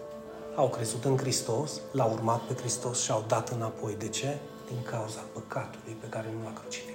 [0.56, 3.94] au crezut în Hristos, l-au urmat pe Hristos și au dat înapoi.
[3.98, 4.38] De ce?
[4.66, 6.93] Din cauza păcatului pe care nu l-a crucificat.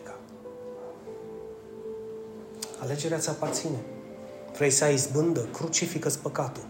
[2.81, 3.77] Alegerea ți aparține.
[4.55, 5.39] Vrei să ai izbândă?
[5.53, 6.63] Crucifică-ți păcatul.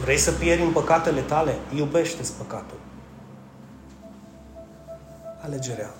[0.00, 1.54] Vrei să pieri în păcatele tale?
[1.74, 2.78] Iubește-ți păcatul.
[5.42, 5.94] Alegerea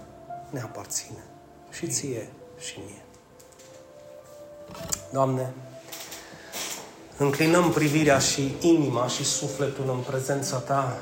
[0.51, 1.25] ne aparține
[1.71, 2.29] și ție
[2.59, 3.05] și mie.
[5.13, 5.53] Doamne,
[7.17, 10.99] înclinăm privirea și inima și sufletul în prezența Ta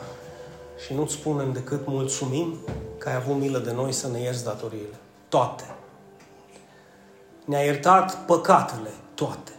[0.85, 2.55] și nu-ți spunem decât mulțumim
[2.99, 4.95] că ai avut milă de noi să ne ierți datoriile.
[5.29, 5.64] Toate.
[7.45, 9.53] Ne-ai iertat păcatele, toate.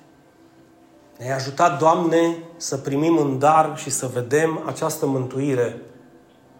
[1.17, 5.81] Ne-ai ajutat, Doamne, să primim în dar și să vedem această mântuire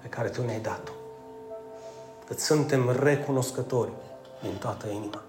[0.02, 0.92] pe care Tu ne-ai dat-o.
[2.28, 3.92] Îți suntem recunoscători
[4.42, 5.22] din toată inima.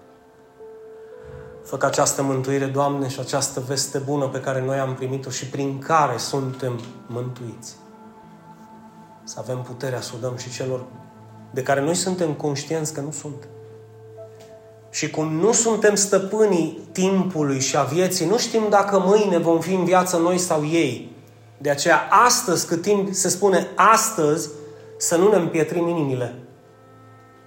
[1.63, 5.49] Fă ca această mântuire, Doamne, și această veste bună pe care noi am primit-o și
[5.49, 7.75] prin care suntem mântuiți.
[9.23, 10.85] Să avem puterea să o dăm și celor
[11.51, 13.47] de care noi suntem conștienți că nu sunt.
[14.89, 19.73] Și cum nu suntem stăpânii timpului și a vieții, nu știm dacă mâine vom fi
[19.73, 21.15] în viață noi sau ei.
[21.57, 24.49] De aceea, astăzi, cât timp se spune astăzi,
[24.97, 26.35] să nu ne împietrim inimile,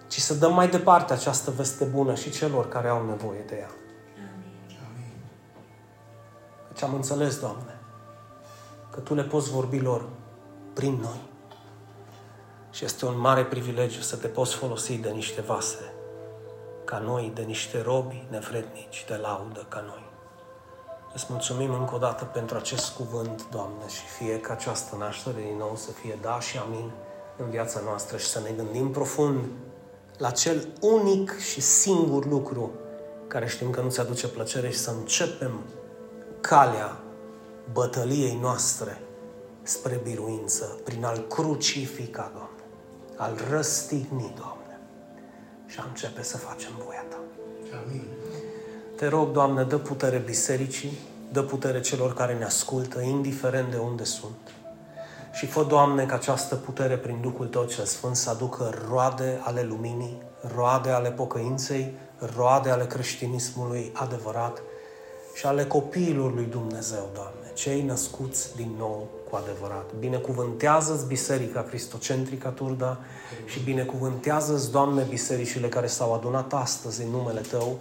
[0.09, 3.71] ci să dăm mai departe această veste bună și celor care au nevoie de ea.
[4.87, 5.13] Amin.
[6.73, 7.81] Deci am înțeles, Doamne,
[8.91, 10.09] că Tu le poți vorbi lor
[10.73, 11.33] prin noi.
[12.75, 15.93] Și este un mare privilegiu să te poți folosi de niște vase
[16.85, 20.13] ca noi, de niște robi nevrednici de laudă ca noi.
[21.15, 25.57] Îți mulțumim încă o dată pentru acest cuvânt, Doamne, și fie ca această naștere din
[25.59, 26.91] nou să fie da și amin
[27.37, 29.45] în viața noastră și să ne gândim profund
[30.19, 32.73] la cel unic și singur lucru
[33.27, 35.61] care știm că nu-ți aduce plăcere și să începem
[36.41, 37.01] calea
[37.73, 39.01] bătăliei noastre
[39.63, 42.54] spre biruință, prin al crucifica, Doamne,
[43.17, 44.81] al răstigni, Doamne,
[45.67, 47.19] și a începe să facem voia Ta.
[47.87, 48.05] Amin.
[48.97, 50.99] Te rog, Doamne, dă putere bisericii,
[51.33, 54.55] dă putere celor care ne ascultă, indiferent de unde sunt.
[55.33, 59.63] Și fă, Doamne, ca această putere prin Duhul Tău cel Sfânt să aducă roade ale
[59.63, 60.23] luminii,
[60.55, 61.95] roade ale pocăinței,
[62.37, 64.63] roade ale creștinismului adevărat,
[65.35, 69.95] și ale copiilor lui Dumnezeu, Doamne, cei născuți din nou cu adevărat.
[69.99, 72.99] Binecuvântează-ți Biserica Cristocentrica Turda
[73.47, 77.79] și binecuvântează-ți, Doamne, bisericile care s-au adunat astăzi în numele Tău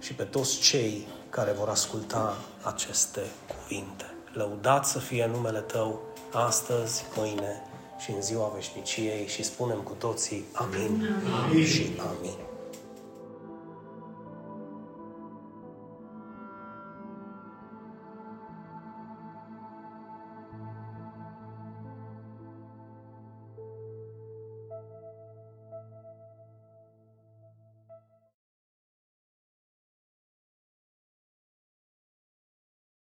[0.00, 4.04] și pe toți cei care vor asculta aceste cuvinte.
[4.32, 6.00] Lăudat să fie numele Tău
[6.32, 7.62] astăzi, mâine
[7.98, 11.08] și în ziua veșniciei și spunem cu toții amin,
[11.44, 11.64] amin.
[11.64, 12.51] și amin.